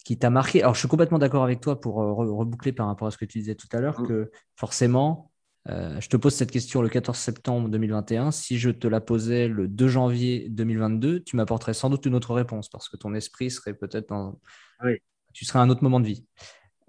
[0.08, 3.06] qui t'a marqué Alors, je suis complètement d'accord avec toi pour euh, reboucler par rapport
[3.06, 4.08] à ce que tu disais tout à l'heure, mm.
[4.08, 5.30] que forcément,
[5.68, 8.30] euh, je te pose cette question le 14 septembre 2021.
[8.30, 12.32] Si je te la posais le 2 janvier 2022, tu m'apporterais sans doute une autre
[12.32, 14.40] réponse parce que ton esprit serait peut-être dans.
[14.82, 14.92] Oui.
[15.34, 16.24] Tu serais à un autre moment de vie.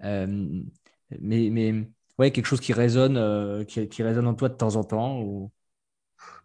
[0.02, 0.62] Euh,
[1.20, 4.84] mais, mais ouais, quelque chose qui résonne, euh, qui, résonne en toi de temps en
[4.84, 5.20] temps.
[5.20, 5.52] Ou...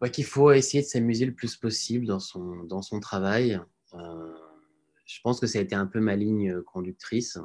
[0.02, 3.62] Ouais, qu'il faut essayer de s'amuser le plus possible dans son, dans son travail.
[5.06, 7.38] Je pense que ça a été un peu ma ligne conductrice.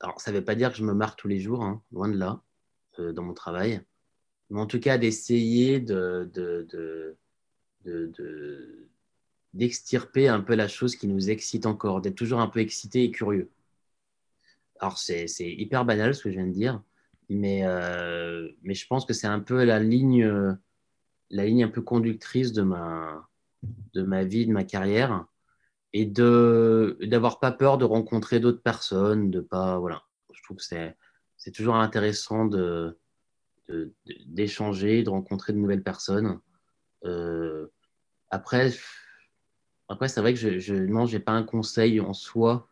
[0.00, 2.08] Alors, ça ne veut pas dire que je me marre tous les jours, hein, loin
[2.08, 2.42] de là,
[2.98, 3.82] dans mon travail
[4.50, 6.30] mais en tout cas d'essayer de,
[9.54, 13.10] d'extirper un peu la chose qui nous excite encore, d'être toujours un peu excité et
[13.10, 13.50] curieux.
[14.80, 16.82] Alors c'est, hyper banal ce que je viens de dire,
[17.28, 20.56] mais, euh, mais je pense que c'est un peu la ligne,
[21.30, 23.28] la ligne un peu conductrice de ma,
[23.94, 25.26] de ma vie, de ma carrière,
[25.92, 30.02] et de d'avoir pas peur de rencontrer d'autres personnes, de pas voilà.
[30.32, 30.96] Je trouve que c'est,
[31.36, 32.98] c'est toujours intéressant de
[34.26, 36.40] d'échanger, de, rencontrer de nouvelles personnes.
[37.04, 37.66] Euh,
[38.30, 38.72] après,
[39.88, 42.66] après c'est vrai que je, je non, j'ai pas un conseil en soi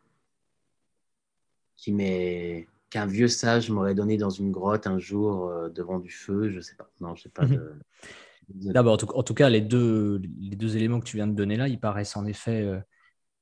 [1.76, 6.10] qui m'est qu'un vieux sage m'aurait donné dans une grotte un jour euh, devant du
[6.10, 6.50] feu.
[6.50, 6.90] Je sais pas.
[7.00, 7.44] Non, je sais pas.
[7.44, 8.78] De...
[8.78, 11.56] en, tout, en, tout, cas, les deux, les deux éléments que tu viens de donner
[11.56, 12.78] là, ils paraissent en effet euh,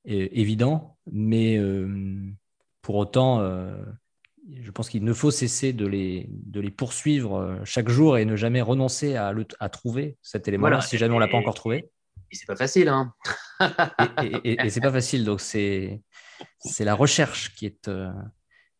[0.05, 1.59] évidents, mais
[2.81, 3.41] pour autant,
[4.53, 8.25] je pense qu'il ne faut cesser de les, de les poursuivre euh, chaque jour et
[8.25, 11.37] ne jamais renoncer à, le, à trouver cet élément-là si jamais on ne l'a pas
[11.37, 11.89] encore trouvé.
[12.31, 12.89] Et c'est pas facile.
[12.89, 13.13] Hein
[14.43, 15.25] et, et, c'est pas facile.
[15.25, 16.01] Donc, c'est
[16.79, 18.11] la recherche qui est, euh,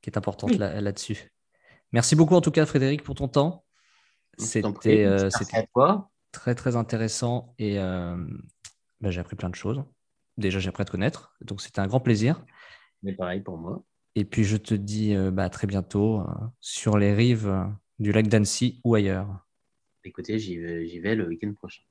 [0.01, 1.31] qui est importante là-dessus.
[1.91, 3.63] Merci beaucoup, en tout cas, Frédéric, pour ton temps.
[4.37, 5.29] C'était euh,
[6.31, 9.83] très, très intéressant et bah, j'ai appris plein de choses.
[10.37, 11.35] Déjà, j'ai appris à te connaître.
[11.41, 12.43] Donc, c'était un grand plaisir.
[13.03, 13.83] Mais pareil pour moi.
[14.15, 16.25] Et puis je te dis euh, bah, à très bientôt euh,
[16.61, 17.65] sur les rives euh,
[17.99, 19.45] du lac d'Annecy ou ailleurs.
[20.03, 21.83] Écoutez, j'y vais, le week-end prochain.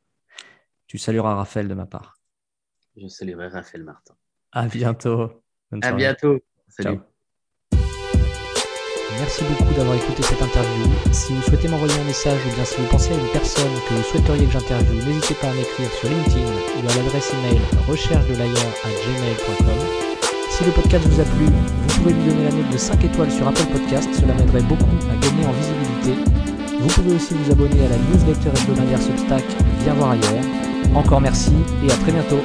[0.86, 2.18] Tu salueras Raphaël de ma part.
[2.97, 4.14] Je saluerai Raphaël Martin.
[4.53, 5.42] À bientôt.
[5.82, 6.38] à bientôt.
[6.68, 6.99] Salut.
[9.19, 10.85] Merci beaucoup d'avoir écouté cette interview.
[11.13, 13.95] Si vous souhaitez m'envoyer un message ou bien si vous pensez à une personne que
[13.95, 18.25] vous souhaiteriez que j'interviewe, n'hésitez pas à m'écrire sur LinkedIn ou à l'adresse email recherche.
[20.51, 23.31] Si le podcast vous a plu, vous pouvez lui donner la note de 5 étoiles
[23.31, 26.31] sur Apple Podcast, cela m'aiderait beaucoup à gagner en visibilité.
[26.81, 29.45] Vous pouvez aussi vous abonner à la newsletter hebdomadaire Substack
[29.83, 30.45] Viens voir ailleurs.
[30.95, 31.53] Encore merci
[31.87, 32.41] et à très bientôt.